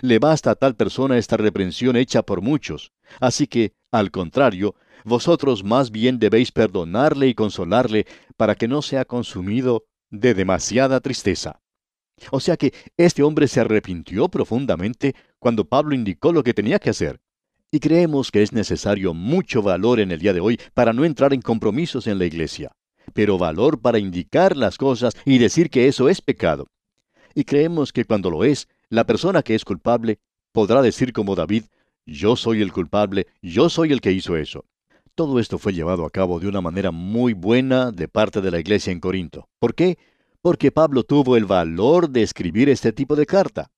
Le 0.00 0.18
basta 0.18 0.52
a 0.52 0.54
tal 0.54 0.74
persona 0.76 1.18
esta 1.18 1.36
reprensión 1.36 1.96
hecha 1.96 2.22
por 2.22 2.40
muchos. 2.40 2.92
Así 3.20 3.46
que, 3.46 3.72
al 3.90 4.10
contrario, 4.10 4.74
vosotros 5.04 5.64
más 5.64 5.90
bien 5.90 6.18
debéis 6.18 6.52
perdonarle 6.52 7.28
y 7.28 7.34
consolarle 7.34 8.06
para 8.36 8.54
que 8.54 8.68
no 8.68 8.82
sea 8.82 9.04
consumido 9.04 9.84
de 10.10 10.34
demasiada 10.34 11.00
tristeza. 11.00 11.60
O 12.30 12.40
sea 12.40 12.56
que 12.56 12.74
este 12.96 13.22
hombre 13.22 13.46
se 13.48 13.60
arrepintió 13.60 14.28
profundamente 14.28 15.14
cuando 15.38 15.64
Pablo 15.64 15.94
indicó 15.94 16.32
lo 16.32 16.42
que 16.42 16.54
tenía 16.54 16.78
que 16.78 16.90
hacer. 16.90 17.20
Y 17.70 17.80
creemos 17.80 18.30
que 18.30 18.42
es 18.42 18.52
necesario 18.52 19.14
mucho 19.14 19.62
valor 19.62 20.00
en 20.00 20.10
el 20.10 20.18
día 20.18 20.32
de 20.32 20.40
hoy 20.40 20.58
para 20.74 20.92
no 20.92 21.04
entrar 21.04 21.34
en 21.34 21.42
compromisos 21.42 22.06
en 22.06 22.18
la 22.18 22.24
iglesia, 22.24 22.72
pero 23.12 23.38
valor 23.38 23.80
para 23.80 23.98
indicar 23.98 24.56
las 24.56 24.78
cosas 24.78 25.14
y 25.24 25.38
decir 25.38 25.68
que 25.70 25.86
eso 25.86 26.08
es 26.08 26.22
pecado. 26.22 26.66
Y 27.34 27.44
creemos 27.44 27.92
que 27.92 28.04
cuando 28.04 28.30
lo 28.30 28.44
es, 28.44 28.68
la 28.88 29.04
persona 29.04 29.42
que 29.42 29.54
es 29.54 29.64
culpable 29.64 30.18
podrá 30.52 30.82
decir 30.82 31.12
como 31.12 31.34
David, 31.34 31.64
yo 32.06 32.36
soy 32.36 32.62
el 32.62 32.72
culpable, 32.72 33.26
yo 33.42 33.68
soy 33.68 33.92
el 33.92 34.00
que 34.00 34.12
hizo 34.12 34.36
eso. 34.36 34.64
Todo 35.14 35.38
esto 35.38 35.58
fue 35.58 35.72
llevado 35.72 36.06
a 36.06 36.10
cabo 36.10 36.40
de 36.40 36.48
una 36.48 36.60
manera 36.60 36.90
muy 36.90 37.32
buena 37.32 37.90
de 37.90 38.08
parte 38.08 38.40
de 38.40 38.50
la 38.50 38.60
iglesia 38.60 38.92
en 38.92 39.00
Corinto. 39.00 39.48
¿Por 39.58 39.74
qué? 39.74 39.98
Porque 40.40 40.70
Pablo 40.70 41.02
tuvo 41.02 41.36
el 41.36 41.44
valor 41.44 42.08
de 42.08 42.22
escribir 42.22 42.68
este 42.68 42.92
tipo 42.92 43.16
de 43.16 43.26
carta. 43.26 43.70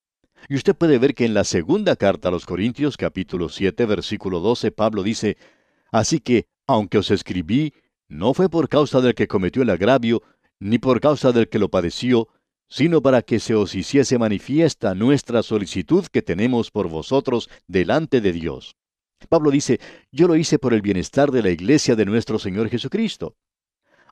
Y 0.48 0.56
usted 0.56 0.74
puede 0.74 0.98
ver 0.98 1.14
que 1.14 1.24
en 1.24 1.34
la 1.34 1.44
segunda 1.44 1.96
carta 1.96 2.28
a 2.28 2.30
los 2.30 2.46
Corintios, 2.46 2.96
capítulo 2.96 3.48
7, 3.48 3.86
versículo 3.86 4.40
12, 4.40 4.70
Pablo 4.70 5.02
dice, 5.02 5.36
Así 5.90 6.20
que, 6.20 6.46
aunque 6.66 6.98
os 6.98 7.10
escribí, 7.10 7.72
no 8.08 8.34
fue 8.34 8.48
por 8.48 8.68
causa 8.68 9.00
del 9.00 9.14
que 9.14 9.28
cometió 9.28 9.62
el 9.62 9.70
agravio, 9.70 10.22
ni 10.58 10.78
por 10.78 11.00
causa 11.00 11.32
del 11.32 11.48
que 11.48 11.58
lo 11.58 11.68
padeció, 11.68 12.28
sino 12.70 13.02
para 13.02 13.22
que 13.22 13.40
se 13.40 13.54
os 13.54 13.74
hiciese 13.74 14.16
manifiesta 14.16 14.94
nuestra 14.94 15.42
solicitud 15.42 16.06
que 16.06 16.22
tenemos 16.22 16.70
por 16.70 16.88
vosotros 16.88 17.50
delante 17.66 18.20
de 18.20 18.32
Dios. 18.32 18.76
Pablo 19.28 19.50
dice, 19.50 19.80
yo 20.12 20.28
lo 20.28 20.36
hice 20.36 20.58
por 20.58 20.72
el 20.72 20.80
bienestar 20.80 21.30
de 21.30 21.42
la 21.42 21.50
iglesia 21.50 21.96
de 21.96 22.06
nuestro 22.06 22.38
Señor 22.38 22.70
Jesucristo. 22.70 23.36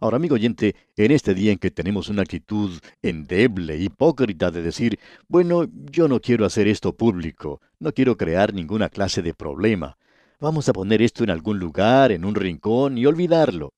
Ahora, 0.00 0.16
amigo 0.16 0.34
oyente, 0.34 0.76
en 0.96 1.10
este 1.12 1.34
día 1.34 1.50
en 1.50 1.58
que 1.58 1.70
tenemos 1.70 2.08
una 2.08 2.22
actitud 2.22 2.78
endeble, 3.02 3.78
hipócrita 3.78 4.50
de 4.50 4.62
decir, 4.62 4.98
bueno, 5.28 5.66
yo 5.90 6.06
no 6.06 6.20
quiero 6.20 6.44
hacer 6.44 6.68
esto 6.68 6.96
público, 6.96 7.60
no 7.80 7.92
quiero 7.92 8.16
crear 8.16 8.52
ninguna 8.52 8.90
clase 8.90 9.22
de 9.22 9.34
problema, 9.34 9.96
vamos 10.40 10.68
a 10.68 10.72
poner 10.72 11.02
esto 11.02 11.24
en 11.24 11.30
algún 11.30 11.58
lugar, 11.58 12.12
en 12.12 12.24
un 12.24 12.34
rincón 12.34 12.98
y 12.98 13.06
olvidarlo. 13.06 13.72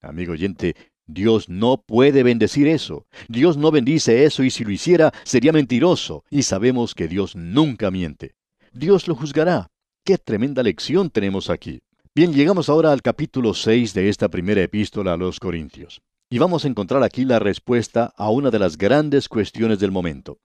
Amigo 0.00 0.32
oyente, 0.32 0.74
Dios 1.06 1.48
no 1.48 1.82
puede 1.82 2.22
bendecir 2.22 2.68
eso. 2.68 3.06
Dios 3.28 3.56
no 3.56 3.70
bendice 3.70 4.24
eso 4.24 4.42
y 4.44 4.50
si 4.50 4.64
lo 4.64 4.70
hiciera 4.70 5.12
sería 5.24 5.52
mentiroso 5.52 6.24
y 6.30 6.42
sabemos 6.42 6.94
que 6.94 7.08
Dios 7.08 7.34
nunca 7.36 7.90
miente. 7.90 8.34
Dios 8.72 9.08
lo 9.08 9.14
juzgará. 9.14 9.68
Qué 10.04 10.18
tremenda 10.18 10.62
lección 10.62 11.10
tenemos 11.10 11.50
aquí. 11.50 11.82
Bien, 12.14 12.32
llegamos 12.32 12.68
ahora 12.68 12.92
al 12.92 13.02
capítulo 13.02 13.54
6 13.54 13.94
de 13.94 14.08
esta 14.08 14.28
primera 14.28 14.62
epístola 14.62 15.14
a 15.14 15.16
los 15.16 15.40
Corintios. 15.40 16.02
Y 16.30 16.38
vamos 16.38 16.64
a 16.64 16.68
encontrar 16.68 17.02
aquí 17.02 17.24
la 17.24 17.38
respuesta 17.38 18.12
a 18.16 18.30
una 18.30 18.50
de 18.50 18.58
las 18.58 18.78
grandes 18.78 19.28
cuestiones 19.28 19.78
del 19.78 19.92
momento. 19.92 20.38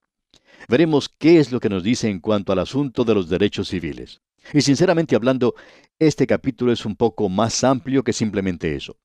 Veremos 0.68 1.10
qué 1.10 1.40
es 1.40 1.52
lo 1.52 1.60
que 1.60 1.70
nos 1.70 1.84
dice 1.84 2.10
en 2.10 2.20
cuanto 2.20 2.52
al 2.52 2.60
asunto 2.60 3.04
de 3.04 3.16
los 3.16 3.30
derechos 3.30 3.70
civiles. 3.70 4.22
Y 4.54 4.62
sinceramente 4.62 5.16
hablando, 5.16 5.56
este 6.00 6.28
capítulo 6.28 6.72
es 6.72 6.86
un 6.86 6.96
poco 6.96 7.30
más 7.30 7.64
amplio 7.64 8.04
que 8.04 8.14
simplemente 8.14 8.76
eso. 8.76 8.98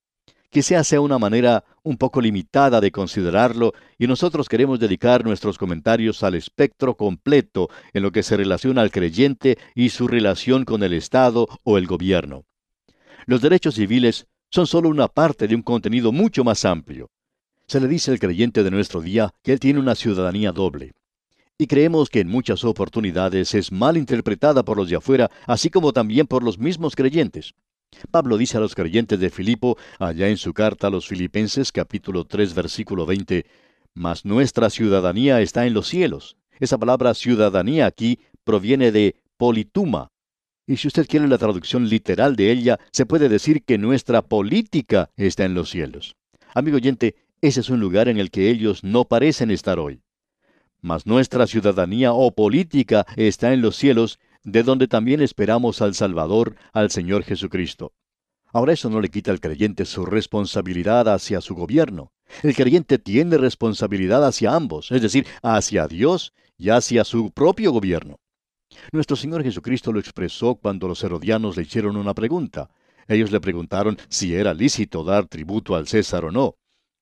Quizá 0.53 0.85
sea 0.85 1.01
una 1.01 1.19
manera 1.19 1.65
un 1.83 1.97
poco 1.97 2.21
limitada 2.21 2.83
de 2.83 2.93
considerarlo 2.93 3.73
y 3.97 4.07
nosotros 4.07 4.51
queremos 4.51 4.79
dedicar 4.79 5.25
nuestros 5.25 5.57
comentarios 5.57 6.23
al 6.23 6.35
espectro 6.35 6.95
completo 6.95 7.71
en 7.95 8.03
lo 8.03 8.13
que 8.13 8.23
se 8.23 8.37
relaciona 8.37 8.83
al 8.83 8.91
creyente 8.91 9.57
y 9.75 9.89
su 9.89 10.07
relación 10.09 10.67
con 10.67 10.83
el 10.83 10.93
Estado 10.93 11.49
o 11.65 11.79
el 11.79 11.87
gobierno. 11.87 12.45
Los 13.25 13.41
derechos 13.41 13.77
civiles 13.77 14.27
son 14.51 14.67
solo 14.67 14.91
una 14.91 15.09
parte 15.09 15.49
de 15.49 15.55
un 15.55 15.63
contenido 15.63 16.13
mucho 16.13 16.45
más 16.45 16.67
amplio. 16.67 17.09
Se 17.67 17.81
le 17.81 17.89
dice 17.89 18.11
al 18.11 18.19
creyente 18.19 18.63
de 18.63 18.71
nuestro 18.71 19.01
día 19.01 19.31
que 19.43 19.55
él 19.55 19.59
tiene 19.59 19.81
una 19.81 19.95
ciudadanía 19.95 20.53
doble. 20.53 20.93
Y 21.57 21.67
creemos 21.67 22.11
que 22.11 22.21
en 22.21 22.29
muchas 22.29 22.63
oportunidades 22.63 23.55
es 23.55 23.73
mal 23.73 23.97
interpretada 23.97 24.63
por 24.63 24.77
los 24.77 24.91
de 24.91 24.97
afuera, 24.97 25.31
así 25.47 25.71
como 25.71 25.95
también 25.95 26.27
por 26.27 26.43
los 26.43 26.59
mismos 26.59 26.95
creyentes. 26.95 27.55
Pablo 28.11 28.37
dice 28.37 28.57
a 28.57 28.61
los 28.61 28.75
creyentes 28.75 29.19
de 29.21 29.31
Filipo, 29.31 29.79
allá 29.99 30.29
en 30.29 30.37
su 30.37 30.53
carta 30.53 30.89
a 30.89 30.91
los 30.91 31.07
Filipenses 31.07 31.73
capítulo 31.73 32.25
3 32.25 32.55
versículo 32.55 33.07
20, 33.07 33.47
Mas 33.95 34.25
nuestra 34.25 34.71
ciudadanía 34.71 35.41
está 35.41 35.67
en 35.67 35.75
los 35.75 35.89
cielos. 35.89 36.37
Esa 36.59 36.79
palabra 36.79 37.15
ciudadanía 37.15 37.87
aquí 37.87 38.19
proviene 38.45 38.93
de 38.93 39.17
polituma, 39.37 40.09
y 40.67 40.77
si 40.77 40.89
usted 40.89 41.07
quiere 41.07 41.27
la 41.27 41.39
traducción 41.39 41.89
literal 41.89 42.37
de 42.37 42.51
ella, 42.51 42.79
se 42.93 43.05
puede 43.05 43.29
decir 43.29 43.65
que 43.65 43.79
nuestra 43.79 44.23
política 44.23 45.11
está 45.17 45.45
en 45.45 45.55
los 45.55 45.71
cielos. 45.71 46.15
Amigo 46.55 46.77
oyente, 46.77 47.17
ese 47.41 47.61
es 47.61 47.71
un 47.71 47.81
lugar 47.81 48.09
en 48.09 48.19
el 48.19 48.31
que 48.31 48.49
ellos 48.49 48.85
no 48.85 49.05
parecen 49.05 49.51
estar 49.51 49.79
hoy. 49.79 50.01
Mas 50.81 51.07
nuestra 51.07 51.47
ciudadanía 51.47 52.13
o 52.13 52.31
política 52.33 53.07
está 53.17 53.53
en 53.53 53.63
los 53.63 53.77
cielos, 53.77 54.19
de 54.45 54.63
donde 54.63 54.89
también 54.89 55.23
esperamos 55.23 55.83
al 55.83 55.95
Salvador, 55.95 56.57
al 56.73 56.91
Señor 56.91 57.25
Jesucristo. 57.25 57.93
Ahora 58.53 58.75
eso 58.75 58.91
no 58.91 59.01
le 59.01 59.09
quita 59.09 59.31
al 59.31 59.41
creyente 59.41 59.85
su 59.85 60.05
responsabilidad 60.05 61.09
hacia 61.09 61.41
su 61.41 61.55
gobierno. 61.55 62.13
El 62.43 62.55
creyente 62.55 62.99
tiene 62.99 63.39
responsabilidad 63.39 64.27
hacia 64.27 64.55
ambos, 64.55 64.91
es 64.91 65.01
decir, 65.01 65.27
hacia 65.43 65.87
Dios 65.87 66.33
y 66.59 66.71
hacia 66.71 67.05
su 67.05 67.31
propio 67.31 67.73
gobierno. 67.73 68.19
Nuestro 68.93 69.17
Señor 69.17 69.43
Jesucristo 69.43 69.93
lo 69.93 70.01
expresó 70.01 70.55
cuando 70.57 70.89
los 70.89 71.03
herodianos 71.03 71.57
le 71.57 71.63
hicieron 71.63 71.97
una 71.97 72.15
pregunta. 72.15 72.71
Ellos 73.09 73.31
le 73.31 73.41
preguntaron 73.41 73.99
si 74.09 74.35
era 74.35 74.55
lícito 74.55 75.05
dar 75.05 75.27
tributo 75.27 75.75
al 75.75 75.89
César 75.89 76.25
o 76.25 76.31
no. 76.31 76.57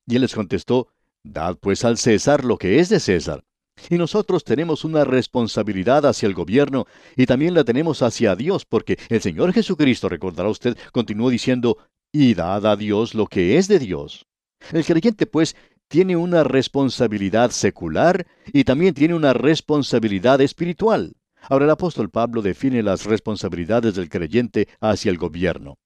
Y 0.06 0.16
él 0.16 0.22
les 0.22 0.34
contestó, 0.34 0.88
Dad 1.22 1.58
pues 1.60 1.84
al 1.84 1.98
César 1.98 2.44
lo 2.44 2.58
que 2.58 2.78
es 2.78 2.88
de 2.88 3.00
César. 3.00 3.44
Y 3.88 3.96
nosotros 3.96 4.44
tenemos 4.44 4.84
una 4.84 5.04
responsabilidad 5.04 6.06
hacia 6.06 6.26
el 6.26 6.34
gobierno 6.34 6.86
y 7.16 7.26
también 7.26 7.54
la 7.54 7.64
tenemos 7.64 8.02
hacia 8.02 8.36
Dios, 8.36 8.64
porque 8.64 8.98
el 9.08 9.20
Señor 9.20 9.52
Jesucristo, 9.52 10.08
recordará 10.08 10.48
usted, 10.48 10.76
continuó 10.92 11.30
diciendo, 11.30 11.78
y 12.12 12.34
dad 12.34 12.66
a 12.66 12.76
Dios 12.76 13.14
lo 13.14 13.26
que 13.26 13.56
es 13.56 13.68
de 13.68 13.78
Dios. 13.78 14.26
El 14.72 14.84
creyente, 14.84 15.26
pues, 15.26 15.56
tiene 15.88 16.16
una 16.16 16.44
responsabilidad 16.44 17.50
secular 17.50 18.26
y 18.52 18.64
también 18.64 18.94
tiene 18.94 19.14
una 19.14 19.32
responsabilidad 19.32 20.40
espiritual. 20.40 21.14
Ahora 21.48 21.64
el 21.64 21.70
apóstol 21.70 22.10
Pablo 22.10 22.42
define 22.42 22.82
las 22.82 23.06
responsabilidades 23.06 23.94
del 23.94 24.08
creyente 24.08 24.68
hacia 24.80 25.10
el 25.10 25.18
gobierno. 25.18 25.78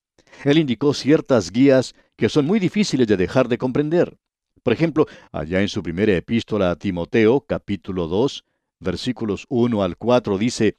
Él 0.45 0.59
indicó 0.59 0.93
ciertas 0.95 1.53
guías 1.53 1.95
que 2.17 2.29
son 2.29 2.47
muy 2.47 2.59
difíciles 2.59 3.07
de 3.07 3.17
dejar 3.17 3.49
de 3.49 3.59
comprender. 3.59 4.19
Por 4.65 4.73
ejemplo, 4.73 5.07
allá 5.31 5.61
en 5.61 5.69
su 5.69 5.83
primera 5.83 6.17
epístola 6.17 6.71
a 6.71 6.77
Timoteo, 6.77 7.43
capítulo 7.43 8.09
2, 8.09 8.47
versículos 8.81 9.45
1 9.51 9.83
al 9.83 9.99
4, 9.99 10.39
dice, 10.39 10.79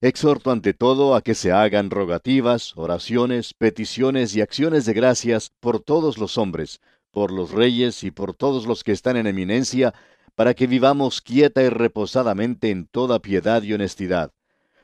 Exhorto 0.00 0.50
ante 0.50 0.72
todo 0.72 1.14
a 1.14 1.20
que 1.20 1.34
se 1.34 1.52
hagan 1.52 1.90
rogativas, 1.90 2.72
oraciones, 2.76 3.52
peticiones 3.52 4.34
y 4.34 4.40
acciones 4.40 4.86
de 4.86 4.94
gracias 4.94 5.52
por 5.60 5.80
todos 5.80 6.16
los 6.16 6.38
hombres, 6.38 6.80
por 7.10 7.30
los 7.30 7.50
reyes 7.50 8.04
y 8.04 8.10
por 8.10 8.34
todos 8.34 8.66
los 8.66 8.82
que 8.82 8.92
están 8.92 9.18
en 9.18 9.26
eminencia, 9.26 9.92
para 10.34 10.54
que 10.54 10.66
vivamos 10.66 11.20
quieta 11.20 11.62
y 11.62 11.68
reposadamente 11.68 12.70
en 12.70 12.86
toda 12.86 13.20
piedad 13.20 13.62
y 13.62 13.74
honestidad. 13.74 14.32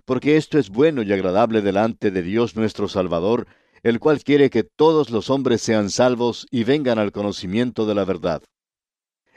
Porque 0.04 0.36
esto 0.36 0.58
es 0.58 0.68
bueno 0.68 1.02
y 1.02 1.10
agradable 1.10 1.62
delante 1.62 2.10
de 2.10 2.20
Dios 2.20 2.54
nuestro 2.54 2.86
Salvador, 2.86 3.46
el 3.82 3.98
cual 3.98 4.22
quiere 4.22 4.50
que 4.50 4.62
todos 4.62 5.10
los 5.10 5.30
hombres 5.30 5.60
sean 5.60 5.90
salvos 5.90 6.46
y 6.50 6.64
vengan 6.64 6.98
al 6.98 7.12
conocimiento 7.12 7.86
de 7.86 7.94
la 7.94 8.04
verdad. 8.04 8.42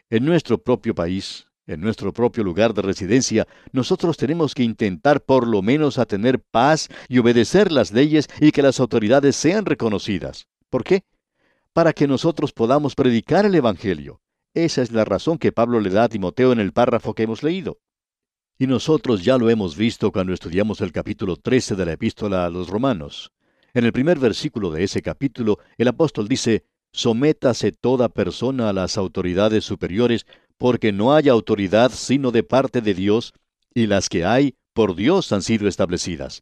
En 0.09 0.25
nuestro 0.25 0.61
propio 0.61 0.93
país, 0.93 1.47
en 1.67 1.81
nuestro 1.81 2.13
propio 2.13 2.43
lugar 2.43 2.73
de 2.75 2.83
residencia, 2.83 3.47
nosotros 3.71 4.17
tenemos 4.17 4.53
que 4.53 4.63
intentar 4.63 5.21
por 5.21 5.47
lo 5.47 5.63
menos 5.63 5.97
a 5.97 6.05
tener 6.05 6.39
paz 6.39 6.89
y 7.07 7.17
obedecer 7.17 7.71
las 7.71 7.91
leyes 7.91 8.27
y 8.39 8.51
que 8.51 8.61
las 8.61 8.79
autoridades 8.79 9.35
sean 9.35 9.65
reconocidas. 9.65 10.47
¿Por 10.69 10.83
qué? 10.83 11.03
Para 11.73 11.93
que 11.93 12.07
nosotros 12.07 12.53
podamos 12.53 12.93
predicar 12.93 13.45
el 13.45 13.55
Evangelio. 13.55 14.21
Esa 14.53 14.83
es 14.83 14.91
la 14.91 15.05
razón 15.05 15.37
que 15.39 15.51
Pablo 15.51 15.79
le 15.79 15.89
da 15.89 16.03
a 16.03 16.09
Timoteo 16.09 16.51
en 16.51 16.59
el 16.59 16.71
párrafo 16.71 17.13
que 17.13 17.23
hemos 17.23 17.41
leído. 17.41 17.79
Y 18.57 18.67
nosotros 18.67 19.23
ya 19.23 19.37
lo 19.37 19.49
hemos 19.49 19.75
visto 19.75 20.11
cuando 20.11 20.33
estudiamos 20.33 20.79
el 20.79 20.93
capítulo 20.93 21.35
13 21.35 21.75
de 21.75 21.85
la 21.85 21.93
epístola 21.93 22.45
a 22.45 22.49
los 22.49 22.69
romanos. 22.69 23.33
En 23.75 23.83
el 23.83 23.91
primer 23.91 24.17
versículo 24.19 24.71
de 24.71 24.85
ese 24.85 25.01
capítulo, 25.01 25.59
el 25.77 25.89
apóstol 25.89 26.29
dice, 26.29 26.63
Sométase 26.93 27.73
toda 27.73 28.07
persona 28.07 28.69
a 28.69 28.73
las 28.73 28.97
autoridades 28.97 29.65
superiores, 29.65 30.25
porque 30.57 30.93
no 30.93 31.13
hay 31.13 31.27
autoridad 31.27 31.91
sino 31.91 32.31
de 32.31 32.41
parte 32.41 32.79
de 32.79 32.93
Dios, 32.93 33.33
y 33.73 33.87
las 33.87 34.07
que 34.07 34.23
hay, 34.23 34.55
por 34.73 34.95
Dios 34.95 35.29
han 35.33 35.41
sido 35.41 35.67
establecidas. 35.67 36.41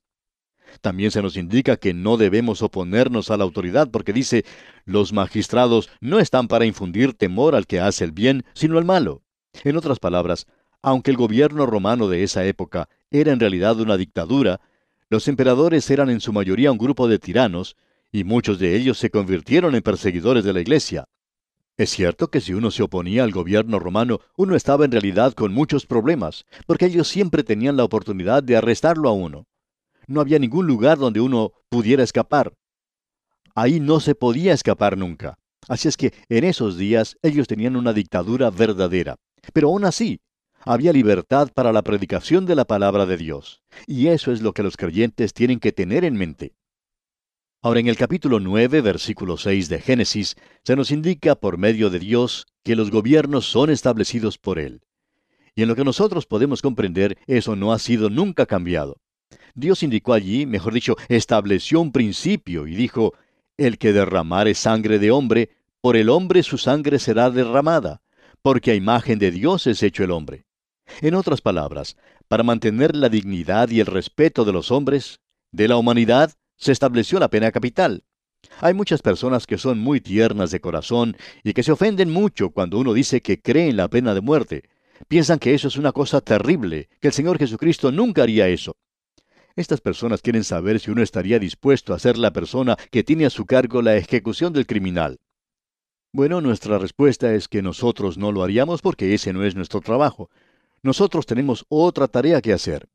También 0.82 1.10
se 1.10 1.24
nos 1.24 1.36
indica 1.36 1.76
que 1.78 1.96
no 1.96 2.18
debemos 2.18 2.62
oponernos 2.62 3.32
a 3.32 3.38
la 3.38 3.46
autoridad 3.46 3.90
porque 3.90 4.14
dice, 4.14 4.46
los 4.86 5.12
magistrados 5.12 5.90
no 6.02 6.20
están 6.20 6.48
para 6.48 6.66
infundir 6.66 7.16
temor 7.16 7.56
al 7.56 7.66
que 7.66 7.80
hace 7.80 8.04
el 8.04 8.12
bien, 8.12 8.46
sino 8.54 8.78
al 8.78 8.86
malo. 8.86 9.24
En 9.64 9.76
otras 9.76 9.98
palabras, 9.98 10.46
aunque 10.84 11.10
el 11.10 11.18
gobierno 11.18 11.66
romano 11.66 12.10
de 12.10 12.22
esa 12.22 12.46
época 12.46 12.90
era 13.10 13.32
en 13.32 13.40
realidad 13.40 13.80
una 13.80 13.98
dictadura, 13.98 14.62
los 15.10 15.28
emperadores 15.28 15.90
eran 15.90 16.10
en 16.10 16.22
su 16.22 16.34
mayoría 16.34 16.72
un 16.72 16.78
grupo 16.78 17.08
de 17.08 17.20
tiranos, 17.20 17.76
y 18.12 18.24
muchos 18.24 18.60
de 18.60 18.76
ellos 18.76 18.98
se 18.98 19.10
convirtieron 19.10 19.76
en 19.76 19.82
perseguidores 19.82 20.44
de 20.44 20.54
la 20.54 20.62
Iglesia. 20.62 21.06
Es 21.76 21.90
cierto 21.90 22.30
que 22.30 22.40
si 22.40 22.54
uno 22.54 22.70
se 22.70 22.84
oponía 22.84 23.24
al 23.24 23.32
gobierno 23.32 23.80
romano, 23.80 24.20
uno 24.38 24.56
estaba 24.56 24.86
en 24.86 24.92
realidad 24.92 25.34
con 25.34 25.54
muchos 25.54 25.88
problemas, 25.88 26.46
porque 26.68 26.86
ellos 26.86 27.08
siempre 27.08 27.44
tenían 27.44 27.78
la 27.78 27.84
oportunidad 27.84 28.44
de 28.44 28.56
arrestarlo 28.56 29.10
a 29.10 29.14
uno. 29.14 29.48
No 30.06 30.22
había 30.22 30.38
ningún 30.38 30.68
lugar 30.68 31.00
donde 31.00 31.22
uno 31.22 31.54
pudiera 31.70 32.04
escapar. 32.04 32.54
Ahí 33.56 33.80
no 33.80 34.00
se 34.00 34.14
podía 34.14 34.54
escapar 34.54 34.98
nunca. 34.98 35.40
Así 35.68 35.88
es 35.88 35.98
que 35.98 36.14
en 36.30 36.44
esos 36.44 36.78
días 36.78 37.18
ellos 37.24 37.48
tenían 37.48 37.76
una 37.76 37.94
dictadura 37.94 38.52
verdadera. 38.52 39.16
Pero 39.54 39.70
aún 39.70 39.86
así, 39.86 40.20
había 40.66 40.94
libertad 40.94 41.50
para 41.54 41.72
la 41.72 41.82
predicación 41.82 42.46
de 42.46 42.56
la 42.56 42.66
palabra 42.66 43.06
de 43.06 43.18
Dios. 43.18 43.62
Y 43.88 44.08
eso 44.08 44.32
es 44.32 44.42
lo 44.42 44.54
que 44.54 44.64
los 44.64 44.78
creyentes 44.78 45.34
tienen 45.34 45.60
que 45.60 45.72
tener 45.72 46.04
en 46.06 46.16
mente. 46.16 46.54
Ahora 47.62 47.80
en 47.80 47.88
el 47.88 47.96
capítulo 47.96 48.40
9, 48.40 48.82
versículo 48.82 49.38
6 49.38 49.70
de 49.70 49.80
Génesis, 49.80 50.36
se 50.66 50.76
nos 50.76 50.92
indica 50.92 51.36
por 51.36 51.58
medio 51.58 51.90
de 51.90 52.00
Dios 52.00 52.46
que 52.64 52.76
los 52.76 52.92
gobiernos 52.92 53.46
son 53.46 53.70
establecidos 53.70 54.38
por 54.38 54.60
Él. 54.60 54.82
Y 55.56 55.62
en 55.62 55.70
lo 55.70 55.76
que 55.76 55.86
nosotros 55.86 56.26
podemos 56.26 56.62
comprender, 56.62 57.18
eso 57.28 57.56
no 57.56 57.72
ha 57.72 57.80
sido 57.80 58.10
nunca 58.10 58.46
cambiado. 58.46 58.98
Dios 59.56 59.84
indicó 59.84 60.14
allí, 60.14 60.46
mejor 60.46 60.74
dicho, 60.74 60.96
estableció 61.10 61.80
un 61.80 61.92
principio 61.92 62.68
y 62.68 62.76
dijo, 62.76 63.14
el 63.58 63.78
que 63.78 63.94
derramare 63.94 64.56
sangre 64.56 65.00
de 65.00 65.12
hombre, 65.12 65.50
por 65.80 65.96
el 65.96 66.10
hombre 66.10 66.44
su 66.44 66.58
sangre 66.58 66.98
será 66.98 67.30
derramada, 67.30 68.02
porque 68.42 68.72
a 68.72 68.76
imagen 68.76 69.20
de 69.20 69.32
Dios 69.32 69.68
es 69.68 69.84
hecho 69.84 70.04
el 70.04 70.12
hombre. 70.12 70.46
En 71.02 71.16
otras 71.16 71.42
palabras, 71.42 71.98
para 72.28 72.44
mantener 72.44 72.96
la 72.96 73.10
dignidad 73.10 73.70
y 73.70 73.80
el 73.80 73.86
respeto 73.86 74.46
de 74.46 74.54
los 74.54 74.72
hombres, 74.72 75.20
de 75.52 75.68
la 75.68 75.78
humanidad, 75.78 76.32
se 76.58 76.72
estableció 76.72 77.20
la 77.20 77.30
pena 77.30 77.52
capital. 77.52 78.04
Hay 78.60 78.74
muchas 78.74 79.02
personas 79.02 79.48
que 79.48 79.58
son 79.58 79.80
muy 79.80 80.02
tiernas 80.02 80.52
de 80.52 80.60
corazón 80.60 81.18
y 81.44 81.54
que 81.54 81.64
se 81.64 81.72
ofenden 81.72 82.12
mucho 82.12 82.50
cuando 82.52 82.78
uno 82.78 82.94
dice 82.94 83.22
que 83.22 83.42
cree 83.42 83.70
en 83.70 83.78
la 83.78 83.88
pena 83.88 84.14
de 84.14 84.22
muerte. 84.22 84.64
Piensan 85.08 85.40
que 85.40 85.54
eso 85.54 85.68
es 85.68 85.78
una 85.78 85.92
cosa 85.92 86.22
terrible, 86.22 86.90
que 87.00 87.08
el 87.08 87.14
Señor 87.14 87.38
Jesucristo 87.38 87.92
nunca 87.92 88.24
haría 88.24 88.48
eso. 88.48 88.78
Estas 89.56 89.82
personas 89.82 90.22
quieren 90.22 90.44
saber 90.44 90.80
si 90.80 90.92
uno 90.92 91.04
estaría 91.04 91.40
dispuesto 91.40 91.94
a 91.94 92.00
ser 92.00 92.18
la 92.18 92.34
persona 92.34 92.76
que 92.92 93.04
tiene 93.04 93.26
a 93.26 93.30
su 93.30 93.46
cargo 93.46 93.82
la 93.82 93.96
ejecución 93.96 94.52
del 94.52 94.66
criminal. 94.66 95.20
Bueno, 96.12 96.42
nuestra 96.42 96.78
respuesta 96.78 97.34
es 97.34 97.48
que 97.48 97.62
nosotros 97.62 98.18
no 98.18 98.32
lo 98.32 98.44
haríamos 98.44 98.82
porque 98.82 99.14
ese 99.14 99.34
no 99.34 99.44
es 99.44 99.56
nuestro 99.56 99.82
trabajo. 99.82 100.30
Nosotros 100.84 101.26
tenemos 101.26 101.66
otra 101.70 102.10
tarea 102.10 102.42
que 102.42 102.52
hacer. 102.52 102.90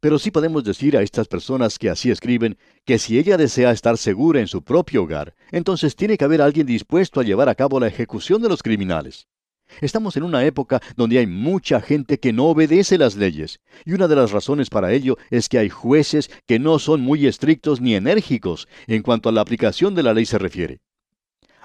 Pero 0.00 0.18
sí 0.18 0.30
podemos 0.30 0.64
decir 0.64 0.98
a 0.98 1.02
estas 1.02 1.28
personas 1.28 1.78
que 1.78 1.88
así 1.88 2.10
escriben 2.10 2.58
que 2.84 2.98
si 2.98 3.18
ella 3.18 3.38
desea 3.38 3.70
estar 3.70 3.96
segura 3.96 4.40
en 4.40 4.48
su 4.48 4.62
propio 4.62 5.04
hogar, 5.04 5.34
entonces 5.50 5.96
tiene 5.96 6.18
que 6.18 6.24
haber 6.24 6.42
alguien 6.42 6.66
dispuesto 6.66 7.20
a 7.20 7.24
llevar 7.24 7.48
a 7.48 7.54
cabo 7.54 7.80
la 7.80 7.86
ejecución 7.86 8.42
de 8.42 8.50
los 8.50 8.62
criminales. 8.62 9.28
Estamos 9.80 10.16
en 10.18 10.24
una 10.24 10.44
época 10.44 10.82
donde 10.96 11.18
hay 11.18 11.26
mucha 11.26 11.80
gente 11.80 12.20
que 12.20 12.34
no 12.34 12.48
obedece 12.48 12.98
las 12.98 13.16
leyes, 13.16 13.60
y 13.86 13.92
una 13.92 14.08
de 14.08 14.16
las 14.16 14.30
razones 14.30 14.68
para 14.68 14.92
ello 14.92 15.16
es 15.30 15.48
que 15.48 15.58
hay 15.58 15.70
jueces 15.70 16.30
que 16.46 16.58
no 16.58 16.78
son 16.78 17.00
muy 17.00 17.26
estrictos 17.26 17.80
ni 17.80 17.94
enérgicos 17.94 18.68
en 18.86 19.02
cuanto 19.02 19.30
a 19.30 19.32
la 19.32 19.40
aplicación 19.40 19.94
de 19.94 20.02
la 20.02 20.12
ley 20.12 20.26
se 20.26 20.36
refiere. 20.38 20.80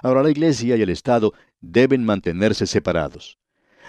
Ahora 0.00 0.22
la 0.22 0.30
Iglesia 0.30 0.76
y 0.76 0.82
el 0.82 0.90
Estado 0.90 1.34
deben 1.60 2.04
mantenerse 2.04 2.66
separados. 2.66 3.37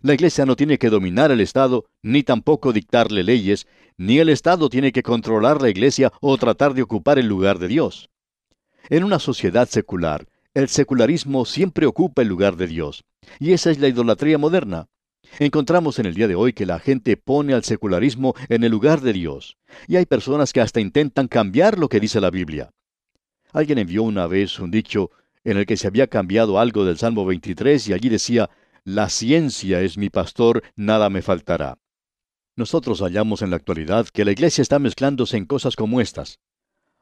La 0.02 0.14
Iglesia 0.14 0.46
no 0.46 0.56
tiene 0.56 0.78
que 0.78 0.90
dominar 0.90 1.32
el 1.32 1.42
Estado, 1.42 1.86
ni 2.02 2.24
tampoco 2.24 2.72
dictarle 2.72 3.24
leyes, 3.24 3.68
ni 3.98 4.20
el 4.20 4.30
Estado 4.30 4.70
tiene 4.70 4.92
que 4.92 5.04
controlar 5.04 5.62
la 5.62 5.70
Iglesia 5.70 6.12
o 6.22 6.38
tratar 6.38 6.74
de 6.74 6.82
ocupar 6.82 7.20
el 7.20 7.28
lugar 7.28 7.60
de 7.60 7.68
Dios. 7.68 8.10
En 8.90 9.04
una 9.04 9.20
sociedad 9.20 9.68
secular, 9.68 10.28
el 10.54 10.70
secularismo 10.70 11.46
siempre 11.46 11.86
ocupa 11.86 12.22
el 12.22 12.30
lugar 12.30 12.56
de 12.56 12.68
Dios, 12.68 13.04
y 13.40 13.52
esa 13.52 13.72
es 13.72 13.80
la 13.80 13.88
idolatría 13.88 14.38
moderna. 14.38 14.88
Encontramos 15.38 16.00
en 16.00 16.06
el 16.06 16.16
día 16.16 16.28
de 16.28 16.36
hoy 16.36 16.54
que 16.54 16.66
la 16.66 16.80
gente 16.80 17.18
pone 17.18 17.54
al 17.54 17.64
secularismo 17.64 18.34
en 18.48 18.64
el 18.64 18.72
lugar 18.72 19.02
de 19.02 19.14
Dios, 19.14 19.58
y 19.88 19.98
hay 19.98 20.06
personas 20.06 20.54
que 20.54 20.62
hasta 20.62 20.80
intentan 20.80 21.28
cambiar 21.28 21.78
lo 21.78 21.90
que 21.90 22.00
dice 22.00 22.22
la 22.22 22.32
Biblia. 22.32 22.72
Alguien 23.52 23.80
envió 23.80 24.04
una 24.04 24.28
vez 24.28 24.60
un 24.60 24.72
dicho 24.72 25.12
en 25.44 25.58
el 25.58 25.66
que 25.66 25.78
se 25.78 25.88
había 25.88 26.08
cambiado 26.08 26.60
algo 26.60 26.86
del 26.86 26.98
Salmo 26.98 27.26
23 27.26 27.90
y 27.90 27.94
allí 27.94 28.10
decía, 28.10 28.50
La 28.92 29.08
ciencia 29.08 29.82
es 29.82 30.00
mi 30.00 30.10
pastor, 30.10 30.64
nada 30.76 31.12
me 31.12 31.22
faltará. 31.22 31.78
Nosotros 32.56 33.02
hallamos 33.02 33.44
en 33.44 33.52
la 33.52 33.58
actualidad 33.58 34.08
que 34.08 34.26
la 34.26 34.32
Iglesia 34.32 34.64
está 34.64 34.80
mezclándose 34.80 35.38
en 35.38 35.46
cosas 35.46 35.76
como 35.76 36.02
estas. 36.02 36.40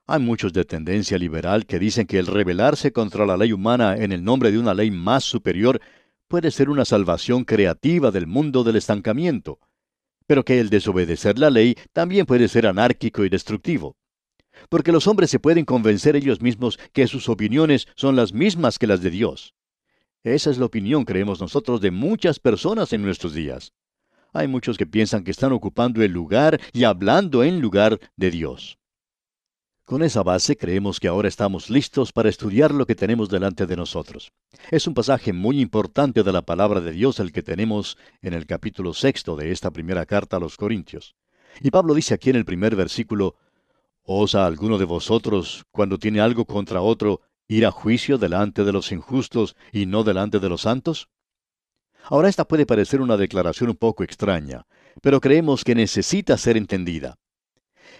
Hay 0.05 0.19
muchos 0.19 0.51
de 0.51 0.65
tendencia 0.65 1.17
liberal 1.17 1.65
que 1.65 1.79
dicen 1.79 2.05
que 2.05 2.19
el 2.19 2.27
rebelarse 2.27 2.91
contra 2.91 3.25
la 3.25 3.37
ley 3.37 3.53
humana 3.53 3.95
en 3.95 4.11
el 4.11 4.21
nombre 4.21 4.51
de 4.51 4.59
una 4.59 4.73
ley 4.73 4.91
más 4.91 5.23
superior 5.23 5.79
puede 6.27 6.51
ser 6.51 6.69
una 6.69 6.83
salvación 6.83 7.45
creativa 7.45 8.11
del 8.11 8.27
mundo 8.27 8.65
del 8.65 8.75
estancamiento, 8.75 9.61
pero 10.25 10.43
que 10.43 10.59
el 10.59 10.69
desobedecer 10.69 11.39
la 11.39 11.49
ley 11.49 11.77
también 11.93 12.25
puede 12.25 12.49
ser 12.49 12.67
anárquico 12.67 13.23
y 13.23 13.29
destructivo. 13.29 13.95
Porque 14.67 14.91
los 14.91 15.07
hombres 15.07 15.29
se 15.29 15.39
pueden 15.39 15.63
convencer 15.63 16.17
ellos 16.17 16.41
mismos 16.41 16.79
que 16.91 17.07
sus 17.07 17.29
opiniones 17.29 17.87
son 17.95 18.17
las 18.17 18.33
mismas 18.33 18.77
que 18.77 18.87
las 18.87 19.01
de 19.01 19.09
Dios. 19.09 19.53
Esa 20.23 20.49
es 20.49 20.57
la 20.57 20.65
opinión, 20.65 21.05
creemos 21.05 21.39
nosotros, 21.39 21.81
de 21.81 21.91
muchas 21.91 22.39
personas 22.39 22.91
en 22.93 23.01
nuestros 23.01 23.33
días. 23.33 23.73
Hay 24.33 24.47
muchos 24.47 24.77
que 24.77 24.85
piensan 24.85 25.23
que 25.23 25.31
están 25.31 25.51
ocupando 25.51 26.03
el 26.03 26.11
lugar 26.11 26.59
y 26.73 26.83
hablando 26.83 27.43
en 27.43 27.61
lugar 27.61 27.99
de 28.15 28.31
Dios. 28.31 28.77
Con 29.85 30.03
esa 30.03 30.21
base 30.21 30.57
creemos 30.57 30.99
que 30.99 31.07
ahora 31.07 31.29
estamos 31.29 31.69
listos 31.69 32.11
para 32.11 32.27
estudiar 32.27 32.73
lo 32.73 32.85
que 32.85 32.93
tenemos 32.93 33.29
delante 33.29 33.65
de 33.65 33.77
nosotros. 33.77 34.33
Es 34.69 34.85
un 34.85 34.93
pasaje 34.93 35.31
muy 35.31 35.61
importante 35.61 36.23
de 36.23 36.33
la 36.33 36.41
palabra 36.41 36.81
de 36.81 36.91
Dios 36.91 37.21
el 37.21 37.31
que 37.31 37.41
tenemos 37.41 37.97
en 38.21 38.33
el 38.33 38.45
capítulo 38.45 38.93
sexto 38.93 39.37
de 39.37 39.51
esta 39.51 39.71
primera 39.71 40.05
carta 40.05 40.35
a 40.35 40.39
los 40.41 40.57
Corintios. 40.57 41.15
Y 41.61 41.71
Pablo 41.71 41.93
dice 41.93 42.13
aquí 42.13 42.29
en 42.29 42.35
el 42.35 42.43
primer 42.43 42.75
versículo, 42.75 43.35
¿Osa 44.03 44.45
alguno 44.45 44.77
de 44.77 44.85
vosotros, 44.85 45.65
cuando 45.71 45.97
tiene 45.97 46.19
algo 46.19 46.43
contra 46.43 46.81
otro, 46.81 47.21
ir 47.47 47.65
a 47.65 47.71
juicio 47.71 48.17
delante 48.17 48.63
de 48.63 48.73
los 48.73 48.91
injustos 48.91 49.55
y 49.71 49.85
no 49.85 50.03
delante 50.03 50.39
de 50.39 50.49
los 50.49 50.61
santos? 50.61 51.09
Ahora 52.03 52.29
esta 52.29 52.47
puede 52.47 52.65
parecer 52.65 53.01
una 53.01 53.17
declaración 53.17 53.69
un 53.69 53.75
poco 53.75 54.03
extraña, 54.03 54.65
pero 55.01 55.19
creemos 55.19 55.63
que 55.63 55.75
necesita 55.75 56.37
ser 56.37 56.57
entendida. 56.57 57.17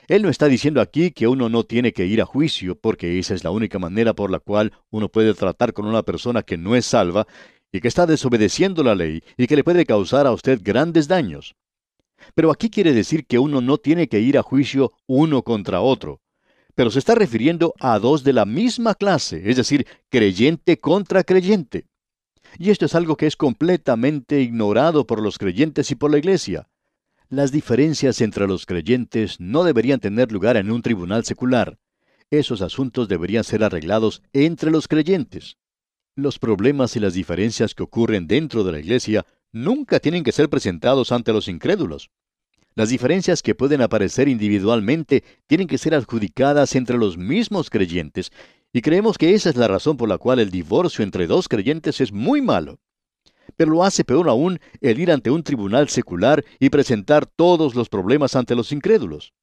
Él 0.07 0.21
no 0.21 0.29
está 0.29 0.47
diciendo 0.47 0.79
aquí 0.79 1.11
que 1.11 1.27
uno 1.27 1.49
no 1.49 1.63
tiene 1.63 1.91
que 1.91 2.05
ir 2.05 2.21
a 2.21 2.25
juicio, 2.25 2.75
porque 2.79 3.19
esa 3.19 3.33
es 3.33 3.43
la 3.43 3.51
única 3.51 3.79
manera 3.79 4.13
por 4.13 4.31
la 4.31 4.39
cual 4.39 4.73
uno 4.89 5.09
puede 5.09 5.33
tratar 5.33 5.73
con 5.73 5.85
una 5.85 6.03
persona 6.03 6.43
que 6.43 6.57
no 6.57 6.75
es 6.75 6.85
salva 6.85 7.27
y 7.71 7.81
que 7.81 7.87
está 7.89 8.05
desobedeciendo 8.05 8.83
la 8.83 8.95
ley 8.95 9.21
y 9.37 9.47
que 9.47 9.55
le 9.55 9.63
puede 9.63 9.85
causar 9.85 10.25
a 10.25 10.31
usted 10.31 10.61
grandes 10.63 11.07
daños. 11.07 11.55
Pero 12.35 12.51
aquí 12.51 12.69
quiere 12.69 12.93
decir 12.93 13.25
que 13.25 13.39
uno 13.39 13.61
no 13.61 13.77
tiene 13.77 14.07
que 14.07 14.19
ir 14.19 14.37
a 14.37 14.43
juicio 14.43 14.93
uno 15.05 15.43
contra 15.43 15.81
otro, 15.81 16.21
pero 16.77 16.91
se 16.91 16.99
está 16.99 17.15
refiriendo 17.15 17.73
a 17.79 17.97
dos 17.97 18.23
de 18.23 18.33
la 18.33 18.45
misma 18.45 18.93
clase, 18.93 19.41
es 19.49 19.55
decir, 19.55 19.87
creyente 20.09 20.79
contra 20.79 21.23
creyente. 21.23 21.87
Y 22.59 22.69
esto 22.69 22.85
es 22.85 22.93
algo 22.93 23.17
que 23.17 23.25
es 23.25 23.35
completamente 23.35 24.41
ignorado 24.41 25.07
por 25.07 25.19
los 25.19 25.39
creyentes 25.39 25.89
y 25.89 25.95
por 25.95 26.11
la 26.11 26.19
Iglesia. 26.19 26.69
Las 27.29 27.51
diferencias 27.51 28.21
entre 28.21 28.47
los 28.47 28.67
creyentes 28.67 29.39
no 29.39 29.63
deberían 29.63 29.99
tener 29.99 30.31
lugar 30.31 30.55
en 30.55 30.69
un 30.69 30.83
tribunal 30.83 31.25
secular. 31.25 31.79
esos 32.29 32.61
asuntos 32.61 33.07
deberían 33.07 33.43
ser 33.43 33.63
arreglados 33.63 34.21
entre 34.31 34.69
los 34.69 34.87
creyentes. 34.87 35.57
Los 36.15 36.37
problemas 36.37 36.95
y 36.95 36.99
las 36.99 37.15
diferencias 37.15 37.73
que 37.73 37.81
ocurren 37.81 38.27
dentro 38.27 38.63
de 38.63 38.73
la 38.73 38.79
iglesia 38.79 39.25
nunca 39.51 39.99
tienen 39.99 40.23
que 40.23 40.31
ser 40.31 40.47
presentados 40.47 41.11
ante 41.11 41.33
los 41.33 41.47
incrédulos. 41.47 42.11
Las 42.77 42.89
diferencias 42.89 43.41
que 43.41 43.55
pueden 43.55 43.81
aparecer 43.81 44.27
individualmente 44.27 45.23
tienen 45.47 45.65
que 45.65 45.79
ser 45.79 45.95
adjudicadas 45.95 46.75
entre 46.75 46.95
los 46.95 47.17
mismos 47.17 47.71
creyentes, 47.71 48.31
y 48.71 48.81
creemos 48.81 49.17
que 49.17 49.33
esa 49.33 49.49
es 49.49 49.55
la 49.55 49.67
razón 49.67 49.97
por 49.97 50.07
la 50.07 50.19
cual 50.19 50.37
el 50.37 50.51
divorcio 50.51 51.03
entre 51.03 51.25
dos 51.25 51.47
creyentes 51.47 52.01
es 52.01 52.11
muy 52.11 52.39
malo. 52.39 52.77
Pero 53.55 53.71
lo 53.71 53.83
hace 53.83 54.03
peor 54.03 54.29
aún 54.29 54.59
el 54.79 54.99
ir 54.99 55.11
ante 55.11 55.31
un 55.31 55.41
tribunal 55.41 55.89
secular 55.89 56.45
y 56.59 56.69
presentar 56.69 57.25
todos 57.25 57.73
los 57.73 57.89
problemas 57.89 58.35
ante 58.35 58.53
los 58.53 58.71
incrédulos. 58.71 59.33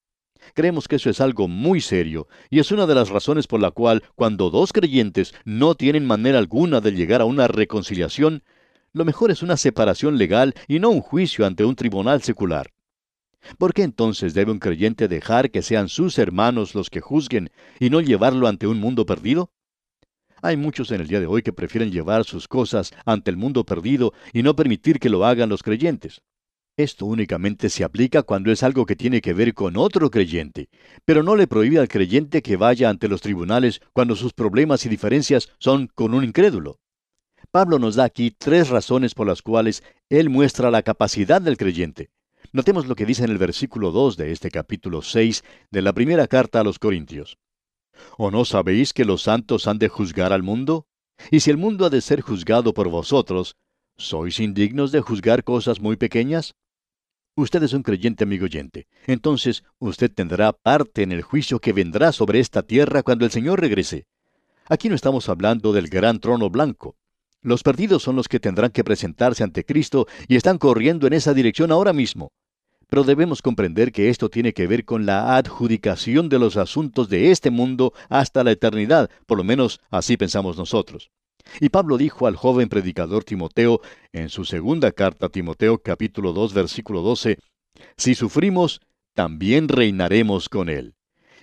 Creemos 0.54 0.86
que 0.86 0.94
eso 0.94 1.10
es 1.10 1.20
algo 1.20 1.48
muy 1.48 1.80
serio, 1.80 2.28
y 2.50 2.60
es 2.60 2.70
una 2.70 2.86
de 2.86 2.94
las 2.94 3.08
razones 3.08 3.48
por 3.48 3.60
la 3.60 3.72
cual, 3.72 4.04
cuando 4.14 4.48
dos 4.48 4.72
creyentes 4.72 5.34
no 5.44 5.74
tienen 5.74 6.06
manera 6.06 6.38
alguna 6.38 6.80
de 6.80 6.92
llegar 6.92 7.20
a 7.20 7.24
una 7.24 7.48
reconciliación, 7.48 8.44
lo 8.92 9.04
mejor 9.04 9.32
es 9.32 9.42
una 9.42 9.56
separación 9.56 10.18
legal 10.18 10.54
y 10.68 10.78
no 10.78 10.90
un 10.90 11.00
juicio 11.00 11.44
ante 11.44 11.64
un 11.64 11.74
tribunal 11.74 12.22
secular. 12.22 12.73
¿Por 13.58 13.74
qué 13.74 13.82
entonces 13.82 14.34
debe 14.34 14.52
un 14.52 14.58
creyente 14.58 15.08
dejar 15.08 15.50
que 15.50 15.62
sean 15.62 15.88
sus 15.88 16.18
hermanos 16.18 16.74
los 16.74 16.90
que 16.90 17.00
juzguen 17.00 17.50
y 17.78 17.90
no 17.90 18.00
llevarlo 18.00 18.48
ante 18.48 18.66
un 18.66 18.80
mundo 18.80 19.06
perdido? 19.06 19.50
Hay 20.42 20.56
muchos 20.56 20.90
en 20.90 21.00
el 21.00 21.08
día 21.08 21.20
de 21.20 21.26
hoy 21.26 21.42
que 21.42 21.52
prefieren 21.52 21.90
llevar 21.90 22.24
sus 22.24 22.48
cosas 22.48 22.92
ante 23.06 23.30
el 23.30 23.36
mundo 23.36 23.64
perdido 23.64 24.12
y 24.32 24.42
no 24.42 24.54
permitir 24.54 24.98
que 24.98 25.08
lo 25.08 25.24
hagan 25.24 25.48
los 25.48 25.62
creyentes. 25.62 26.20
Esto 26.76 27.06
únicamente 27.06 27.70
se 27.70 27.84
aplica 27.84 28.24
cuando 28.24 28.50
es 28.50 28.64
algo 28.64 28.84
que 28.84 28.96
tiene 28.96 29.20
que 29.20 29.32
ver 29.32 29.54
con 29.54 29.76
otro 29.76 30.10
creyente, 30.10 30.68
pero 31.04 31.22
no 31.22 31.36
le 31.36 31.46
prohíbe 31.46 31.78
al 31.78 31.88
creyente 31.88 32.42
que 32.42 32.56
vaya 32.56 32.90
ante 32.90 33.08
los 33.08 33.20
tribunales 33.20 33.80
cuando 33.92 34.16
sus 34.16 34.32
problemas 34.32 34.84
y 34.84 34.88
diferencias 34.88 35.50
son 35.58 35.88
con 35.94 36.14
un 36.14 36.24
incrédulo. 36.24 36.80
Pablo 37.52 37.78
nos 37.78 37.94
da 37.94 38.04
aquí 38.04 38.32
tres 38.36 38.70
razones 38.70 39.14
por 39.14 39.28
las 39.28 39.40
cuales 39.40 39.84
él 40.08 40.30
muestra 40.30 40.72
la 40.72 40.82
capacidad 40.82 41.40
del 41.40 41.56
creyente. 41.56 42.10
Notemos 42.54 42.86
lo 42.86 42.94
que 42.94 43.04
dice 43.04 43.24
en 43.24 43.32
el 43.32 43.38
versículo 43.38 43.90
2 43.90 44.16
de 44.16 44.30
este 44.30 44.48
capítulo 44.48 45.02
6 45.02 45.42
de 45.72 45.82
la 45.82 45.92
primera 45.92 46.28
carta 46.28 46.60
a 46.60 46.62
los 46.62 46.78
Corintios. 46.78 47.36
¿O 48.16 48.30
no 48.30 48.44
sabéis 48.44 48.92
que 48.92 49.04
los 49.04 49.22
santos 49.22 49.66
han 49.66 49.80
de 49.80 49.88
juzgar 49.88 50.32
al 50.32 50.44
mundo? 50.44 50.86
Y 51.32 51.40
si 51.40 51.50
el 51.50 51.56
mundo 51.56 51.84
ha 51.84 51.90
de 51.90 52.00
ser 52.00 52.20
juzgado 52.20 52.72
por 52.72 52.88
vosotros, 52.88 53.56
¿sois 53.96 54.38
indignos 54.38 54.92
de 54.92 55.00
juzgar 55.00 55.42
cosas 55.42 55.80
muy 55.80 55.96
pequeñas? 55.96 56.54
Usted 57.34 57.60
es 57.64 57.72
un 57.72 57.82
creyente 57.82 58.22
amigo 58.22 58.44
oyente. 58.44 58.86
Entonces 59.08 59.64
usted 59.80 60.12
tendrá 60.14 60.52
parte 60.52 61.02
en 61.02 61.10
el 61.10 61.22
juicio 61.22 61.58
que 61.58 61.72
vendrá 61.72 62.12
sobre 62.12 62.38
esta 62.38 62.62
tierra 62.62 63.02
cuando 63.02 63.24
el 63.24 63.32
Señor 63.32 63.60
regrese. 63.60 64.06
Aquí 64.68 64.88
no 64.88 64.94
estamos 64.94 65.28
hablando 65.28 65.72
del 65.72 65.88
gran 65.88 66.20
trono 66.20 66.50
blanco. 66.50 66.94
Los 67.42 67.64
perdidos 67.64 68.04
son 68.04 68.14
los 68.14 68.28
que 68.28 68.38
tendrán 68.38 68.70
que 68.70 68.84
presentarse 68.84 69.42
ante 69.42 69.64
Cristo 69.64 70.06
y 70.28 70.36
están 70.36 70.58
corriendo 70.58 71.08
en 71.08 71.14
esa 71.14 71.34
dirección 71.34 71.72
ahora 71.72 71.92
mismo. 71.92 72.30
Pero 72.94 73.02
debemos 73.02 73.42
comprender 73.42 73.90
que 73.90 74.08
esto 74.08 74.30
tiene 74.30 74.52
que 74.52 74.68
ver 74.68 74.84
con 74.84 75.04
la 75.04 75.36
adjudicación 75.36 76.28
de 76.28 76.38
los 76.38 76.56
asuntos 76.56 77.08
de 77.08 77.32
este 77.32 77.50
mundo 77.50 77.92
hasta 78.08 78.44
la 78.44 78.52
eternidad, 78.52 79.10
por 79.26 79.36
lo 79.36 79.42
menos 79.42 79.80
así 79.90 80.16
pensamos 80.16 80.56
nosotros. 80.56 81.10
Y 81.58 81.70
Pablo 81.70 81.98
dijo 81.98 82.28
al 82.28 82.36
joven 82.36 82.68
predicador 82.68 83.24
Timoteo 83.24 83.80
en 84.12 84.28
su 84.28 84.44
segunda 84.44 84.92
carta 84.92 85.26
a 85.26 85.28
Timoteo 85.28 85.78
capítulo 85.78 86.32
2 86.32 86.54
versículo 86.54 87.02
12, 87.02 87.38
Si 87.96 88.14
sufrimos, 88.14 88.80
también 89.12 89.66
reinaremos 89.66 90.48
con 90.48 90.68
él. 90.68 90.94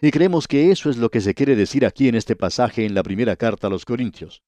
Y 0.02 0.12
creemos 0.12 0.48
que 0.48 0.72
eso 0.72 0.90
es 0.90 0.96
lo 0.96 1.10
que 1.10 1.20
se 1.20 1.34
quiere 1.34 1.58
decir 1.58 1.86
aquí 1.86 2.08
en 2.08 2.16
este 2.16 2.38
pasaje 2.38 2.86
en 2.86 2.94
la 2.94 3.04
primera 3.04 3.36
carta 3.36 3.68
a 3.68 3.70
los 3.70 3.84
Corintios. 3.84 4.42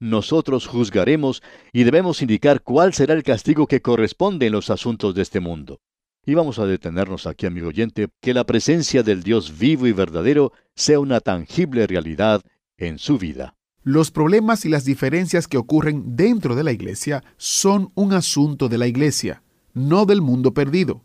Nosotros 0.00 0.66
juzgaremos 0.66 1.40
y 1.72 1.84
debemos 1.84 2.20
indicar 2.20 2.62
cuál 2.62 2.94
será 2.94 3.14
el 3.14 3.22
castigo 3.22 3.68
que 3.68 3.80
corresponde 3.80 4.46
en 4.46 4.52
los 4.54 4.70
asuntos 4.70 5.14
de 5.14 5.22
este 5.22 5.38
mundo. 5.38 5.78
Y 6.28 6.34
vamos 6.34 6.58
a 6.58 6.66
detenernos 6.66 7.26
aquí, 7.26 7.46
amigo 7.46 7.68
oyente, 7.68 8.08
que 8.20 8.34
la 8.34 8.44
presencia 8.44 9.02
del 9.02 9.22
Dios 9.22 9.58
vivo 9.58 9.86
y 9.86 9.92
verdadero 9.92 10.52
sea 10.74 11.00
una 11.00 11.20
tangible 11.20 11.86
realidad 11.86 12.42
en 12.76 12.98
su 12.98 13.16
vida. 13.16 13.54
Los 13.82 14.10
problemas 14.10 14.66
y 14.66 14.68
las 14.68 14.84
diferencias 14.84 15.48
que 15.48 15.56
ocurren 15.56 16.16
dentro 16.16 16.54
de 16.54 16.64
la 16.64 16.72
iglesia 16.72 17.24
son 17.38 17.92
un 17.94 18.12
asunto 18.12 18.68
de 18.68 18.76
la 18.76 18.86
iglesia, 18.86 19.42
no 19.72 20.04
del 20.04 20.20
mundo 20.20 20.52
perdido. 20.52 21.02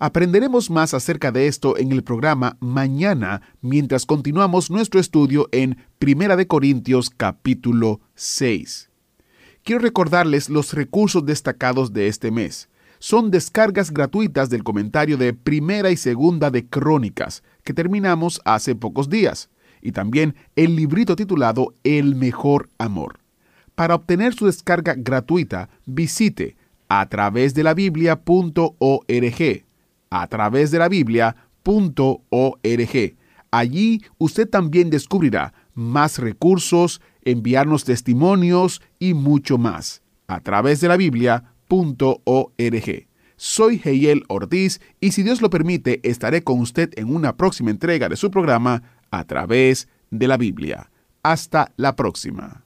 Aprenderemos 0.00 0.68
más 0.68 0.94
acerca 0.94 1.30
de 1.30 1.46
esto 1.46 1.78
en 1.78 1.92
el 1.92 2.02
programa 2.02 2.56
mañana 2.58 3.42
mientras 3.60 4.04
continuamos 4.04 4.68
nuestro 4.68 4.98
estudio 4.98 5.48
en 5.52 5.76
Primera 6.00 6.34
de 6.34 6.48
Corintios 6.48 7.10
capítulo 7.10 8.00
6. 8.16 8.90
Quiero 9.62 9.80
recordarles 9.80 10.50
los 10.50 10.72
recursos 10.72 11.24
destacados 11.24 11.92
de 11.92 12.08
este 12.08 12.32
mes. 12.32 12.68
Son 12.98 13.30
descargas 13.30 13.92
gratuitas 13.92 14.50
del 14.50 14.64
comentario 14.64 15.16
de 15.16 15.34
Primera 15.34 15.90
y 15.90 15.96
Segunda 15.96 16.50
de 16.50 16.66
Crónicas, 16.66 17.42
que 17.62 17.74
terminamos 17.74 18.40
hace 18.44 18.74
pocos 18.74 19.08
días 19.08 19.50
y 19.82 19.92
también 19.92 20.34
el 20.56 20.74
librito 20.74 21.14
titulado 21.16 21.74
El 21.84 22.16
mejor 22.16 22.68
amor. 22.78 23.20
Para 23.74 23.94
obtener 23.94 24.34
su 24.34 24.46
descarga 24.46 24.94
gratuita, 24.96 25.68
visite 25.84 26.56
a 26.88 27.08
través 27.08 27.54
de 27.54 27.62
la 27.62 27.74
biblia.org. 27.74 29.64
A 30.10 30.26
través 30.28 30.70
de 30.70 30.78
la 30.78 30.88
biblia.org. 30.88 31.36
Allí 33.50 34.02
usted 34.18 34.48
también 34.48 34.90
descubrirá 34.90 35.54
más 35.74 36.18
recursos, 36.18 37.00
enviarnos 37.22 37.84
testimonios 37.84 38.82
y 38.98 39.14
mucho 39.14 39.58
más. 39.58 40.02
A 40.26 40.40
través 40.40 40.80
de 40.80 40.88
la 40.88 40.96
biblia.org. 40.96 41.55
Soy 43.36 43.80
Heiel 43.84 44.24
Ortiz 44.28 44.80
y 45.00 45.12
si 45.12 45.22
Dios 45.22 45.42
lo 45.42 45.50
permite 45.50 46.00
estaré 46.08 46.42
con 46.42 46.60
usted 46.60 46.90
en 46.96 47.14
una 47.14 47.36
próxima 47.36 47.70
entrega 47.70 48.08
de 48.08 48.16
su 48.16 48.30
programa 48.30 48.82
a 49.10 49.24
través 49.24 49.88
de 50.10 50.28
la 50.28 50.36
Biblia. 50.36 50.90
Hasta 51.22 51.72
la 51.76 51.96
próxima. 51.96 52.65